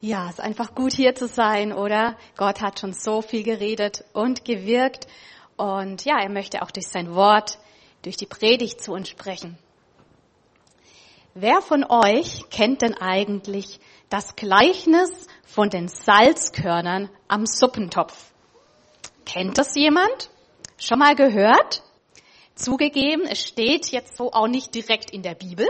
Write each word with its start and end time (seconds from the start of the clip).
Ja, 0.00 0.26
es 0.26 0.34
ist 0.34 0.40
einfach 0.40 0.74
gut 0.74 0.92
hier 0.92 1.14
zu 1.14 1.26
sein, 1.26 1.72
oder? 1.72 2.18
Gott 2.36 2.60
hat 2.60 2.80
schon 2.80 2.92
so 2.92 3.22
viel 3.22 3.42
geredet 3.42 4.04
und 4.12 4.44
gewirkt. 4.44 5.06
Und 5.56 6.04
ja, 6.04 6.20
er 6.20 6.28
möchte 6.28 6.60
auch 6.60 6.70
durch 6.70 6.86
sein 6.86 7.14
Wort, 7.14 7.58
durch 8.02 8.18
die 8.18 8.26
Predigt 8.26 8.82
zu 8.82 8.92
uns 8.92 9.08
sprechen. 9.08 9.56
Wer 11.32 11.62
von 11.62 11.82
euch 11.84 12.48
kennt 12.50 12.82
denn 12.82 12.94
eigentlich 12.94 13.80
das 14.10 14.36
Gleichnis 14.36 15.28
von 15.46 15.70
den 15.70 15.88
Salzkörnern 15.88 17.08
am 17.26 17.46
Suppentopf? 17.46 18.32
Kennt 19.24 19.56
das 19.56 19.74
jemand? 19.76 20.30
Schon 20.76 20.98
mal 20.98 21.14
gehört? 21.14 21.82
Zugegeben, 22.54 23.26
es 23.26 23.40
steht 23.40 23.86
jetzt 23.92 24.18
so 24.18 24.30
auch 24.32 24.46
nicht 24.46 24.74
direkt 24.74 25.10
in 25.10 25.22
der 25.22 25.34
Bibel, 25.34 25.66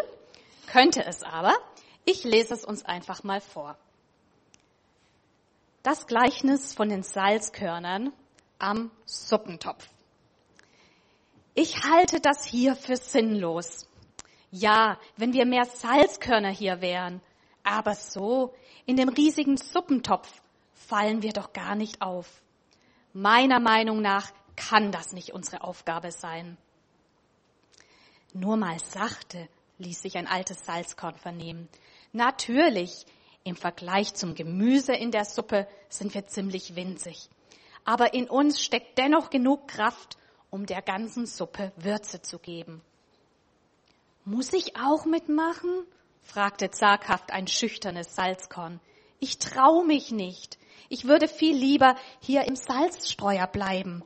könnte 0.67 1.05
es 1.05 1.23
aber. 1.23 1.55
Ich 2.05 2.25
lese 2.25 2.55
es 2.55 2.65
uns 2.65 2.85
einfach 2.85 3.23
mal 3.23 3.41
vor. 3.41 3.77
Das 5.87 6.09
Gleichnis 6.09 6.74
von 6.74 6.88
den 6.88 7.05
Salzkörnern 7.05 8.12
am 8.59 8.91
Suppentopf. 9.05 9.88
Ich 11.55 11.84
halte 11.84 12.19
das 12.19 12.45
hier 12.45 12.74
für 12.74 12.97
sinnlos. 12.97 13.87
Ja, 14.51 14.98
wenn 15.16 15.33
wir 15.33 15.47
mehr 15.47 15.64
Salzkörner 15.64 16.48
hier 16.48 16.80
wären, 16.80 17.20
aber 17.62 17.95
so 17.95 18.52
in 18.84 18.97
dem 18.97 19.11
riesigen 19.11 19.56
Suppentopf 19.56 20.28
fallen 20.73 21.23
wir 21.23 21.33
doch 21.33 21.52
gar 21.52 21.77
nicht 21.77 22.03
auf. 22.03 22.42
Meiner 23.12 23.61
Meinung 23.61 24.03
nach 24.03 24.33
kann 24.56 24.91
das 24.91 25.12
nicht 25.12 25.34
unsere 25.34 25.62
Aufgabe 25.62 26.11
sein. 26.11 26.56
Nur 28.33 28.56
mal 28.56 28.80
sachte 28.80 29.48
ließ 29.78 30.03
sich 30.03 30.19
ein 30.19 30.27
altes 30.27 30.66
Salzkorn 30.66 31.14
vernehmen. 31.14 31.69
Natürlich, 32.12 33.06
im 33.46 33.56
Vergleich 33.56 34.14
zum 34.14 34.34
Gemüse 34.34 34.92
in 34.92 35.12
der 35.12 35.24
Suppe 35.24 35.68
sind 35.88 36.14
wir 36.14 36.27
ziemlich 36.27 36.74
winzig. 36.74 37.30
Aber 37.84 38.12
in 38.12 38.28
uns 38.28 38.61
steckt 38.61 38.98
dennoch 38.98 39.30
genug 39.30 39.69
Kraft, 39.69 40.19
um 40.50 40.66
der 40.66 40.83
ganzen 40.83 41.27
Suppe 41.27 41.72
Würze 41.77 42.20
zu 42.20 42.41
geben. 42.41 42.83
Muss 44.25 44.53
ich 44.53 44.77
auch 44.77 45.05
mitmachen? 45.05 45.86
fragte 46.22 46.72
zaghaft 46.72 47.30
ein 47.30 47.47
schüchternes 47.47 48.16
Salzkorn. 48.16 48.80
Ich 49.20 49.38
trau 49.38 49.84
mich 49.84 50.10
nicht. 50.10 50.58
Ich 50.88 51.05
würde 51.05 51.28
viel 51.28 51.56
lieber 51.56 51.94
hier 52.20 52.47
im 52.47 52.56
Salzstreuer 52.56 53.47
bleiben. 53.47 54.03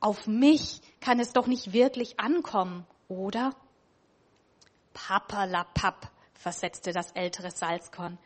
Auf 0.00 0.26
mich 0.26 0.80
kann 1.00 1.20
es 1.20 1.34
doch 1.34 1.46
nicht 1.46 1.74
wirklich 1.74 2.18
ankommen, 2.18 2.86
oder? 3.08 3.54
Pappalapapp, 4.94 6.10
versetzte 6.32 6.92
das 6.92 7.12
ältere 7.12 7.50
Salzkorn. 7.50 8.18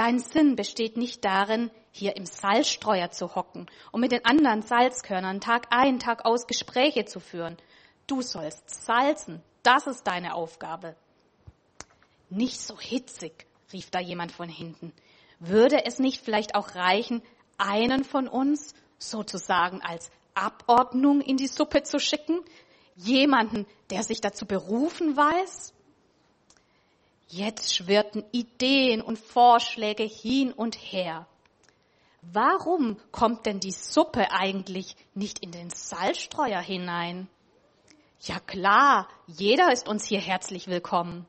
Dein 0.00 0.18
Sinn 0.18 0.56
besteht 0.56 0.96
nicht 0.96 1.26
darin, 1.26 1.70
hier 1.90 2.16
im 2.16 2.24
Salzstreuer 2.24 3.10
zu 3.10 3.34
hocken 3.34 3.66
und 3.92 4.00
mit 4.00 4.12
den 4.12 4.24
anderen 4.24 4.62
Salzkörnern 4.62 5.42
Tag 5.42 5.66
ein, 5.68 5.98
Tag 5.98 6.24
aus 6.24 6.46
Gespräche 6.46 7.04
zu 7.04 7.20
führen. 7.20 7.58
Du 8.06 8.22
sollst 8.22 8.70
salzen. 8.70 9.42
Das 9.62 9.86
ist 9.86 10.06
deine 10.06 10.32
Aufgabe. 10.32 10.96
Nicht 12.30 12.62
so 12.62 12.80
hitzig, 12.80 13.44
rief 13.74 13.90
da 13.90 14.00
jemand 14.00 14.32
von 14.32 14.48
hinten. 14.48 14.94
Würde 15.38 15.84
es 15.84 15.98
nicht 15.98 16.24
vielleicht 16.24 16.54
auch 16.54 16.76
reichen, 16.76 17.20
einen 17.58 18.02
von 18.02 18.26
uns 18.26 18.72
sozusagen 18.96 19.82
als 19.82 20.10
Abordnung 20.32 21.20
in 21.20 21.36
die 21.36 21.46
Suppe 21.46 21.82
zu 21.82 22.00
schicken? 22.00 22.40
Jemanden, 22.96 23.66
der 23.90 24.02
sich 24.02 24.22
dazu 24.22 24.46
berufen 24.46 25.14
weiß? 25.14 25.74
Jetzt 27.32 27.76
schwirrten 27.76 28.24
Ideen 28.32 29.00
und 29.00 29.16
Vorschläge 29.16 30.02
hin 30.02 30.52
und 30.52 30.74
her. 30.74 31.28
Warum 32.22 32.96
kommt 33.12 33.46
denn 33.46 33.60
die 33.60 33.70
Suppe 33.70 34.32
eigentlich 34.32 34.96
nicht 35.14 35.38
in 35.38 35.52
den 35.52 35.70
Salzstreuer 35.70 36.60
hinein? 36.60 37.28
Ja 38.22 38.40
klar, 38.40 39.08
jeder 39.28 39.72
ist 39.72 39.88
uns 39.88 40.04
hier 40.06 40.20
herzlich 40.20 40.66
willkommen. 40.66 41.24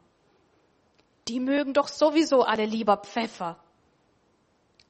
Die 1.27 1.39
mögen 1.39 1.75
doch 1.75 1.87
sowieso 1.87 2.41
alle 2.41 2.65
lieber 2.65 2.97
Pfeffer. 2.97 3.59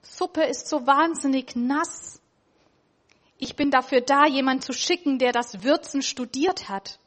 Suppe 0.02 0.44
ist 0.44 0.70
so 0.70 0.88
wahnsinnig 0.88 1.58
nass. 1.58 2.22
Ich 3.38 3.58
bin 3.58 3.70
dafür 3.70 4.00
da, 4.00 4.26
jemand 4.28 4.64
zu 4.64 4.72
schicken, 4.72 5.20
der 5.20 5.34
das 5.34 5.62
Würzen 5.62 6.04
studiert 6.04 6.70
hat. 6.70 7.00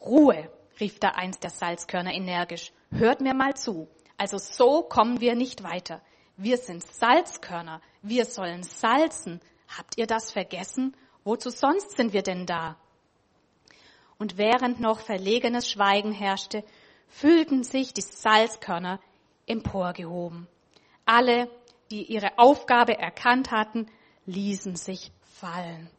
Ruhe, 0.00 0.50
rief 0.80 0.98
da 0.98 1.10
eins 1.10 1.38
der 1.38 1.50
Salzkörner 1.50 2.12
energisch. 2.12 2.72
Hört 2.90 3.20
mir 3.20 3.34
mal 3.34 3.54
zu. 3.54 3.88
Also 4.16 4.38
so 4.38 4.82
kommen 4.82 5.20
wir 5.20 5.34
nicht 5.34 5.62
weiter. 5.62 6.00
Wir 6.36 6.58
sind 6.58 6.84
Salzkörner. 6.86 7.80
Wir 8.02 8.24
sollen 8.24 8.62
salzen. 8.62 9.40
Habt 9.76 9.98
ihr 9.98 10.06
das 10.06 10.30
vergessen? 10.32 10.96
Wozu 11.24 11.50
sonst 11.50 11.96
sind 11.96 12.12
wir 12.12 12.22
denn 12.22 12.46
da? 12.46 12.76
Und 14.18 14.38
während 14.38 14.80
noch 14.80 15.00
verlegenes 15.00 15.70
Schweigen 15.70 16.12
herrschte, 16.12 16.64
fühlten 17.08 17.62
sich 17.64 17.92
die 17.92 18.02
Salzkörner 18.02 19.00
emporgehoben. 19.46 20.46
Alle, 21.04 21.50
die 21.90 22.04
ihre 22.04 22.38
Aufgabe 22.38 22.98
erkannt 22.98 23.50
hatten, 23.50 23.86
ließen 24.26 24.76
sich 24.76 25.12
fallen. 25.22 25.90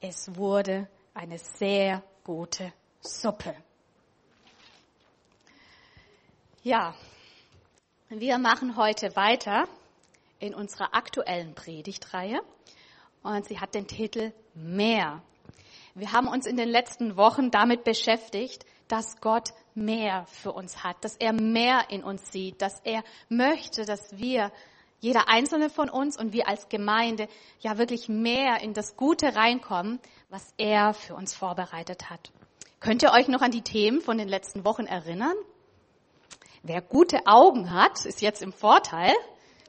Es 0.00 0.36
wurde 0.36 0.88
eine 1.14 1.38
sehr 1.38 2.02
gute 2.24 2.72
Suppe. 3.02 3.54
Ja, 6.62 6.94
wir 8.10 8.36
machen 8.36 8.76
heute 8.76 9.16
weiter 9.16 9.66
in 10.38 10.54
unserer 10.54 10.94
aktuellen 10.94 11.54
Predigtreihe 11.54 12.42
und 13.22 13.46
sie 13.46 13.58
hat 13.58 13.74
den 13.74 13.86
Titel 13.86 14.34
Mehr. 14.52 15.22
Wir 15.94 16.12
haben 16.12 16.28
uns 16.28 16.46
in 16.46 16.58
den 16.58 16.68
letzten 16.68 17.16
Wochen 17.16 17.50
damit 17.50 17.84
beschäftigt, 17.84 18.66
dass 18.88 19.18
Gott 19.22 19.54
mehr 19.74 20.26
für 20.26 20.52
uns 20.52 20.84
hat, 20.84 21.02
dass 21.02 21.16
er 21.16 21.32
mehr 21.32 21.86
in 21.88 22.04
uns 22.04 22.30
sieht, 22.30 22.60
dass 22.60 22.80
er 22.80 23.02
möchte, 23.30 23.86
dass 23.86 24.18
wir, 24.18 24.52
jeder 24.98 25.30
einzelne 25.30 25.70
von 25.70 25.88
uns 25.88 26.18
und 26.18 26.34
wir 26.34 26.46
als 26.46 26.68
Gemeinde, 26.68 27.28
ja 27.60 27.78
wirklich 27.78 28.10
mehr 28.10 28.60
in 28.60 28.74
das 28.74 28.96
Gute 28.96 29.34
reinkommen, 29.34 30.00
was 30.28 30.52
er 30.58 30.92
für 30.92 31.14
uns 31.14 31.34
vorbereitet 31.34 32.10
hat. 32.10 32.30
Könnt 32.80 33.02
ihr 33.02 33.12
euch 33.12 33.28
noch 33.28 33.42
an 33.42 33.50
die 33.50 33.60
Themen 33.60 34.00
von 34.00 34.16
den 34.16 34.28
letzten 34.28 34.64
Wochen 34.64 34.86
erinnern? 34.86 35.36
Wer 36.62 36.80
gute 36.80 37.26
Augen 37.26 37.70
hat, 37.70 38.06
ist 38.06 38.22
jetzt 38.22 38.40
im 38.40 38.54
Vorteil. 38.54 39.12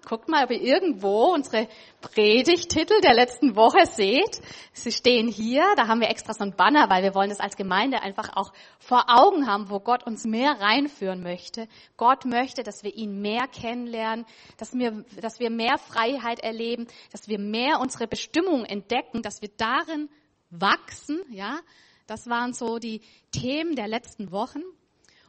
Guckt 0.07 0.29
mal, 0.29 0.45
ob 0.45 0.51
ihr 0.51 0.61
irgendwo 0.61 1.25
unsere 1.33 1.67
Predigtitel 1.99 3.01
der 3.01 3.13
letzten 3.13 3.57
Woche 3.57 3.85
seht. 3.85 4.41
Sie 4.71 4.93
stehen 4.93 5.27
hier. 5.27 5.63
Da 5.75 5.89
haben 5.89 5.99
wir 5.99 6.09
extra 6.09 6.33
so 6.33 6.45
ein 6.45 6.55
Banner, 6.55 6.89
weil 6.89 7.03
wir 7.03 7.13
wollen 7.13 7.29
das 7.29 7.41
als 7.41 7.57
Gemeinde 7.57 8.01
einfach 8.01 8.29
auch 8.33 8.53
vor 8.79 9.03
Augen 9.09 9.45
haben, 9.45 9.69
wo 9.69 9.81
Gott 9.81 10.05
uns 10.07 10.23
mehr 10.23 10.61
reinführen 10.61 11.21
möchte. 11.21 11.67
Gott 11.97 12.23
möchte, 12.23 12.63
dass 12.63 12.81
wir 12.81 12.95
ihn 12.95 13.21
mehr 13.21 13.45
kennenlernen, 13.47 14.25
dass 14.57 14.73
wir, 14.73 15.03
dass 15.19 15.39
wir 15.41 15.49
mehr 15.49 15.77
Freiheit 15.77 16.39
erleben, 16.39 16.87
dass 17.11 17.27
wir 17.27 17.39
mehr 17.39 17.81
unsere 17.81 18.07
Bestimmung 18.07 18.63
entdecken, 18.63 19.21
dass 19.21 19.41
wir 19.41 19.49
darin 19.57 20.09
wachsen, 20.49 21.21
ja, 21.29 21.59
das 22.07 22.27
waren 22.27 22.53
so 22.53 22.79
die 22.79 23.01
Themen 23.31 23.75
der 23.75 23.87
letzten 23.87 24.31
Wochen. 24.31 24.61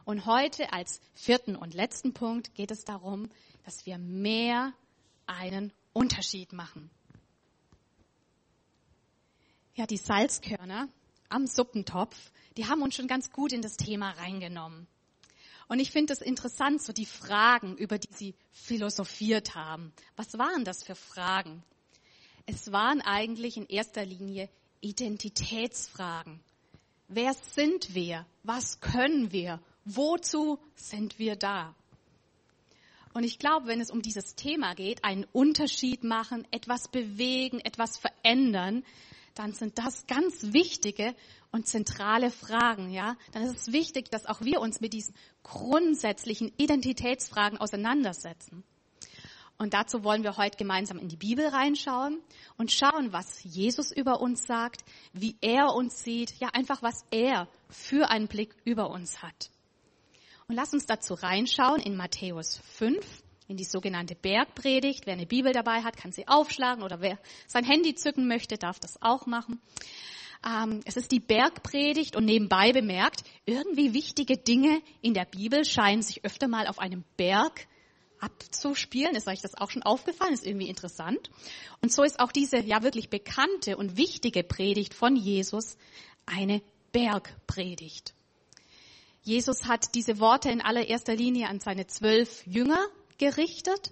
Und 0.05 0.25
heute 0.25 0.73
als 0.73 0.99
vierten 1.13 1.55
und 1.55 1.73
letzten 1.73 2.13
Punkt 2.13 2.53
geht 2.55 2.71
es 2.71 2.83
darum, 2.83 3.29
dass 3.63 3.85
wir 3.85 3.97
mehr 3.97 4.73
einen 5.25 5.71
Unterschied 5.93 6.51
machen. 6.51 6.89
Ja, 9.75 9.87
die 9.87 9.97
Salzkörner 9.97 10.87
am 11.29 11.47
Suppentopf, 11.47 12.15
die 12.57 12.67
haben 12.67 12.81
uns 12.81 12.95
schon 12.95 13.07
ganz 13.07 13.31
gut 13.31 13.53
in 13.53 13.61
das 13.61 13.77
Thema 13.77 14.11
reingenommen. 14.11 14.87
Und 15.67 15.79
ich 15.79 15.91
finde 15.91 16.13
es 16.13 16.21
interessant, 16.21 16.83
so 16.83 16.93
die 16.93 17.05
Fragen, 17.05 17.77
über 17.77 17.97
die 17.97 18.13
sie 18.13 18.35
philosophiert 18.51 19.55
haben. 19.55 19.93
Was 20.15 20.37
waren 20.37 20.65
das 20.65 20.83
für 20.83 20.95
Fragen? 20.95 21.63
Es 22.45 22.71
waren 22.71 23.01
eigentlich 23.01 23.57
in 23.57 23.65
erster 23.67 24.05
Linie 24.05 24.49
Identitätsfragen. 24.81 26.41
Wer 27.07 27.33
sind 27.33 27.93
wir? 27.93 28.25
Was 28.43 28.79
können 28.79 29.31
wir? 29.31 29.59
Wozu 29.85 30.59
sind 30.75 31.19
wir 31.19 31.35
da? 31.35 31.75
Und 33.13 33.23
ich 33.23 33.37
glaube, 33.37 33.67
wenn 33.67 33.81
es 33.81 33.91
um 33.91 34.01
dieses 34.01 34.35
Thema 34.35 34.73
geht, 34.73 35.03
einen 35.03 35.25
Unterschied 35.31 36.03
machen, 36.03 36.47
etwas 36.51 36.87
bewegen, 36.87 37.59
etwas 37.59 37.97
verändern, 37.97 38.83
dann 39.35 39.53
sind 39.53 39.77
das 39.77 40.07
ganz 40.07 40.53
wichtige 40.53 41.15
und 41.51 41.67
zentrale 41.67 42.31
Fragen, 42.31 42.91
ja? 42.91 43.15
Dann 43.31 43.43
ist 43.43 43.55
es 43.67 43.73
wichtig, 43.73 44.09
dass 44.09 44.25
auch 44.25 44.41
wir 44.41 44.61
uns 44.61 44.81
mit 44.81 44.93
diesen 44.93 45.13
grundsätzlichen 45.43 46.51
Identitätsfragen 46.57 47.59
auseinandersetzen. 47.59 48.63
Und 49.57 49.73
dazu 49.73 50.03
wollen 50.03 50.23
wir 50.23 50.37
heute 50.37 50.57
gemeinsam 50.57 50.97
in 50.97 51.07
die 51.07 51.15
Bibel 51.15 51.47
reinschauen 51.47 52.19
und 52.57 52.71
schauen, 52.71 53.13
was 53.13 53.43
Jesus 53.43 53.91
über 53.91 54.19
uns 54.19 54.45
sagt, 54.45 54.83
wie 55.13 55.37
er 55.41 55.73
uns 55.73 56.03
sieht, 56.03 56.33
ja 56.39 56.49
einfach 56.53 56.81
was 56.81 57.05
er 57.11 57.47
für 57.69 58.09
einen 58.09 58.27
Blick 58.27 58.55
über 58.65 58.89
uns 58.89 59.21
hat. 59.21 59.51
Und 60.47 60.55
lass 60.55 60.73
uns 60.73 60.85
dazu 60.85 61.13
reinschauen 61.13 61.81
in 61.81 61.95
Matthäus 61.95 62.57
5 62.77 63.23
in 63.47 63.57
die 63.57 63.63
sogenannte 63.63 64.15
Bergpredigt. 64.15 65.05
Wer 65.05 65.13
eine 65.13 65.25
Bibel 65.25 65.53
dabei 65.53 65.83
hat, 65.83 65.97
kann 65.97 66.11
sie 66.11 66.27
aufschlagen 66.27 66.83
oder 66.83 67.01
wer 67.01 67.19
sein 67.47 67.63
Handy 67.63 67.95
zücken 67.95 68.27
möchte, 68.27 68.57
darf 68.57 68.79
das 68.79 69.01
auch 69.01 69.25
machen. 69.25 69.61
Ähm, 70.45 70.81
es 70.85 70.97
ist 70.97 71.11
die 71.11 71.19
Bergpredigt 71.19 72.15
und 72.15 72.25
nebenbei 72.25 72.73
bemerkt, 72.73 73.23
irgendwie 73.45 73.93
wichtige 73.93 74.37
Dinge 74.37 74.81
in 75.01 75.13
der 75.13 75.25
Bibel 75.25 75.63
scheinen 75.63 76.01
sich 76.01 76.25
öfter 76.25 76.47
mal 76.47 76.67
auf 76.67 76.79
einem 76.79 77.03
Berg 77.15 77.67
abzuspielen. 78.23 79.15
Ist 79.15 79.27
euch 79.27 79.41
das 79.41 79.55
auch 79.55 79.69
schon 79.69 79.83
aufgefallen? 79.83 80.33
Ist 80.33 80.45
irgendwie 80.45 80.69
interessant. 80.69 81.29
Und 81.81 81.91
so 81.91 82.03
ist 82.03 82.19
auch 82.19 82.31
diese 82.31 82.57
ja 82.59 82.81
wirklich 82.81 83.09
bekannte 83.09 83.75
und 83.75 83.97
wichtige 83.97 84.43
Predigt 84.43 84.93
von 84.93 85.15
Jesus 85.15 85.77
eine 86.25 86.61
Bergpredigt. 86.93 88.13
Jesus 89.23 89.65
hat 89.65 89.95
diese 89.95 90.19
Worte 90.19 90.49
in 90.49 90.61
allererster 90.61 91.15
Linie 91.15 91.49
an 91.49 91.59
seine 91.59 91.87
zwölf 91.87 92.45
Jünger 92.45 92.79
gerichtet. 93.17 93.91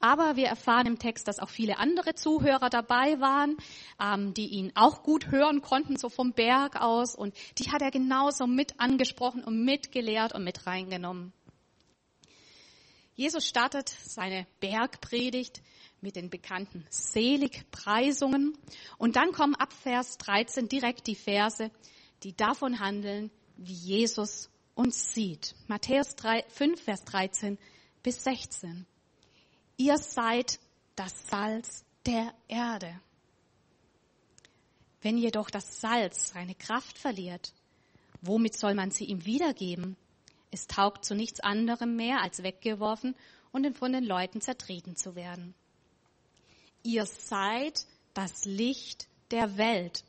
Aber 0.00 0.34
wir 0.34 0.48
erfahren 0.48 0.86
im 0.86 0.98
Text, 0.98 1.28
dass 1.28 1.38
auch 1.38 1.48
viele 1.48 1.78
andere 1.78 2.14
Zuhörer 2.14 2.68
dabei 2.68 3.20
waren, 3.20 3.56
ähm, 4.00 4.34
die 4.34 4.48
ihn 4.48 4.72
auch 4.74 5.04
gut 5.04 5.30
hören 5.30 5.62
konnten, 5.62 5.96
so 5.96 6.08
vom 6.08 6.32
Berg 6.32 6.80
aus. 6.80 7.14
Und 7.14 7.34
die 7.58 7.70
hat 7.70 7.82
er 7.82 7.92
genauso 7.92 8.48
mit 8.48 8.80
angesprochen 8.80 9.44
und 9.44 9.64
mitgelehrt 9.64 10.34
und 10.34 10.42
mit 10.42 10.66
reingenommen. 10.66 11.32
Jesus 13.14 13.46
startet 13.46 13.88
seine 14.04 14.46
Bergpredigt 14.60 15.62
mit 16.00 16.16
den 16.16 16.30
bekannten 16.30 16.86
Seligpreisungen. 16.90 18.56
Und 18.98 19.16
dann 19.16 19.32
kommen 19.32 19.54
ab 19.54 19.72
Vers 19.72 20.18
13 20.18 20.68
direkt 20.68 21.06
die 21.06 21.14
Verse, 21.14 21.70
die 22.22 22.34
davon 22.34 22.80
handeln, 22.80 23.30
wie 23.56 23.74
Jesus 23.74 24.50
uns 24.74 25.12
sieht. 25.12 25.54
Matthäus 25.68 26.14
3, 26.16 26.44
5, 26.48 26.82
Vers 26.82 27.04
13 27.04 27.58
bis 28.02 28.24
16. 28.24 28.86
Ihr 29.76 29.98
seid 29.98 30.58
das 30.96 31.28
Salz 31.28 31.84
der 32.06 32.32
Erde. 32.48 33.00
Wenn 35.02 35.18
jedoch 35.18 35.50
das 35.50 35.80
Salz 35.80 36.28
seine 36.28 36.54
Kraft 36.54 36.98
verliert, 36.98 37.52
womit 38.20 38.56
soll 38.56 38.74
man 38.74 38.90
sie 38.90 39.04
ihm 39.04 39.24
wiedergeben? 39.24 39.96
Es 40.52 40.66
taugt 40.66 41.04
zu 41.04 41.14
nichts 41.14 41.40
anderem 41.40 41.96
mehr, 41.96 42.20
als 42.20 42.42
weggeworfen 42.42 43.16
und 43.52 43.76
von 43.76 43.92
den 43.92 44.04
Leuten 44.04 44.40
zertreten 44.42 44.96
zu 44.96 45.16
werden. 45.16 45.54
Ihr 46.82 47.06
seid 47.06 47.86
das 48.12 48.44
Licht 48.44 49.08
der 49.30 49.56
Welt. 49.56 50.04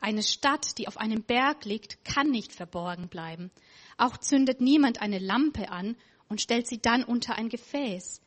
Eine 0.00 0.22
Stadt, 0.22 0.78
die 0.78 0.86
auf 0.86 0.98
einem 0.98 1.24
Berg 1.24 1.64
liegt, 1.64 2.04
kann 2.04 2.30
nicht 2.30 2.52
verborgen 2.52 3.08
bleiben. 3.08 3.50
Auch 3.98 4.16
zündet 4.18 4.60
niemand 4.60 5.02
eine 5.02 5.18
Lampe 5.18 5.68
an 5.70 5.96
und 6.28 6.40
stellt 6.40 6.68
sie 6.68 6.78
dann 6.78 7.02
unter 7.02 7.34
ein 7.34 7.48
Gefäß. 7.48 8.20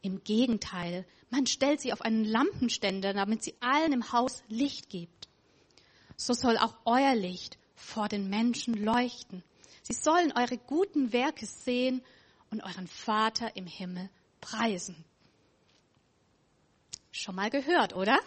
Im 0.00 0.22
Gegenteil, 0.22 1.04
man 1.30 1.46
stellt 1.46 1.80
sie 1.80 1.92
auf 1.92 2.02
einen 2.02 2.24
Lampenständer, 2.24 3.14
damit 3.14 3.42
sie 3.42 3.54
allen 3.58 3.92
im 3.92 4.12
Haus 4.12 4.44
Licht 4.48 4.90
gibt. 4.90 5.28
So 6.16 6.34
soll 6.34 6.56
auch 6.56 6.76
euer 6.84 7.16
Licht 7.16 7.58
vor 7.74 8.08
den 8.08 8.28
Menschen 8.28 8.74
leuchten. 8.74 9.42
Sie 9.86 9.92
sollen 9.92 10.32
eure 10.32 10.56
guten 10.56 11.12
Werke 11.12 11.44
sehen 11.44 12.02
und 12.50 12.62
euren 12.62 12.88
Vater 12.88 13.54
im 13.54 13.66
Himmel 13.66 14.08
preisen. 14.40 15.04
Schon 17.12 17.34
mal 17.34 17.50
gehört, 17.50 17.94
oder? 17.94 18.18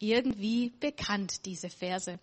Irgendwie 0.00 0.70
bekannt, 0.80 1.46
diese 1.46 1.70
Verse. 1.70 2.18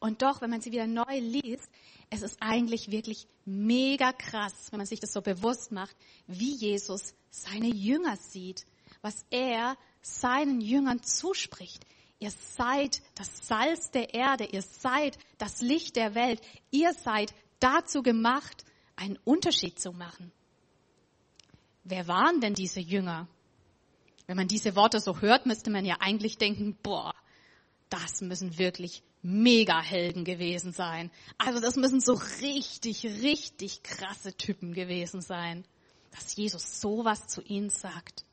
Und 0.00 0.22
doch, 0.22 0.40
wenn 0.40 0.50
man 0.50 0.62
sie 0.62 0.72
wieder 0.72 0.86
neu 0.86 1.18
liest, 1.18 1.68
es 2.08 2.22
ist 2.22 2.38
eigentlich 2.40 2.90
wirklich 2.90 3.26
mega 3.44 4.12
krass, 4.12 4.52
wenn 4.70 4.78
man 4.78 4.86
sich 4.86 5.00
das 5.00 5.12
so 5.12 5.20
bewusst 5.20 5.70
macht, 5.70 5.94
wie 6.26 6.54
Jesus 6.54 7.14
seine 7.30 7.68
Jünger 7.68 8.16
sieht, 8.16 8.64
was 9.02 9.24
er 9.30 9.76
seinen 10.00 10.62
Jüngern 10.62 11.02
zuspricht. 11.02 11.84
Ihr 12.24 12.32
seid 12.56 13.02
das 13.16 13.46
Salz 13.46 13.90
der 13.90 14.14
Erde, 14.14 14.46
ihr 14.46 14.62
seid 14.62 15.18
das 15.36 15.60
Licht 15.60 15.94
der 15.94 16.14
Welt, 16.14 16.40
ihr 16.70 16.94
seid 16.94 17.34
dazu 17.60 18.02
gemacht, 18.02 18.64
einen 18.96 19.18
Unterschied 19.24 19.78
zu 19.78 19.92
machen. 19.92 20.32
Wer 21.82 22.08
waren 22.08 22.40
denn 22.40 22.54
diese 22.54 22.80
Jünger? 22.80 23.28
Wenn 24.26 24.38
man 24.38 24.48
diese 24.48 24.74
Worte 24.74 25.00
so 25.00 25.20
hört, 25.20 25.44
müsste 25.44 25.68
man 25.68 25.84
ja 25.84 25.96
eigentlich 26.00 26.38
denken, 26.38 26.78
boah, 26.82 27.14
das 27.90 28.22
müssen 28.22 28.56
wirklich 28.56 29.02
Mega-Helden 29.20 30.24
gewesen 30.24 30.72
sein. 30.72 31.10
Also 31.36 31.60
das 31.60 31.76
müssen 31.76 32.00
so 32.00 32.14
richtig, 32.40 33.04
richtig 33.04 33.82
krasse 33.82 34.34
Typen 34.34 34.72
gewesen 34.72 35.20
sein, 35.20 35.66
dass 36.10 36.34
Jesus 36.34 36.80
sowas 36.80 37.26
zu 37.26 37.42
ihnen 37.42 37.68
sagt. 37.68 38.24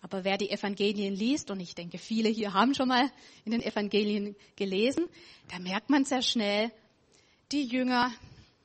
Aber 0.00 0.24
wer 0.24 0.38
die 0.38 0.50
Evangelien 0.50 1.14
liest, 1.14 1.50
und 1.50 1.60
ich 1.60 1.74
denke, 1.74 1.98
viele 1.98 2.28
hier 2.28 2.54
haben 2.54 2.74
schon 2.74 2.88
mal 2.88 3.10
in 3.44 3.52
den 3.52 3.62
Evangelien 3.62 4.34
gelesen, 4.56 5.06
da 5.50 5.58
merkt 5.58 5.90
man 5.90 6.04
sehr 6.04 6.22
schnell, 6.22 6.70
die 7.52 7.64
Jünger, 7.64 8.10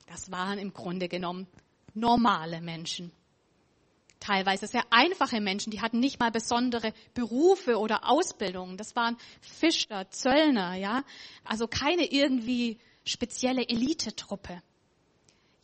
das 0.07 0.31
waren 0.31 0.59
im 0.59 0.73
Grunde 0.73 1.09
genommen 1.09 1.47
normale 1.93 2.61
Menschen 2.61 3.11
teilweise 4.25 4.67
sehr 4.67 4.83
einfache 4.89 5.39
Menschen, 5.39 5.71
die 5.71 5.81
hatten 5.81 5.99
nicht 5.99 6.19
mal 6.19 6.31
besondere 6.31 6.93
Berufe 7.13 7.77
oder 7.77 8.09
Ausbildungen. 8.09 8.77
Das 8.77 8.95
waren 8.95 9.17
Fischer, 9.41 10.09
Zöllner, 10.09 10.75
ja. 10.75 11.03
Also 11.43 11.67
keine 11.67 12.11
irgendwie 12.11 12.79
spezielle 13.03 13.67
Elitetruppe. 13.67 14.61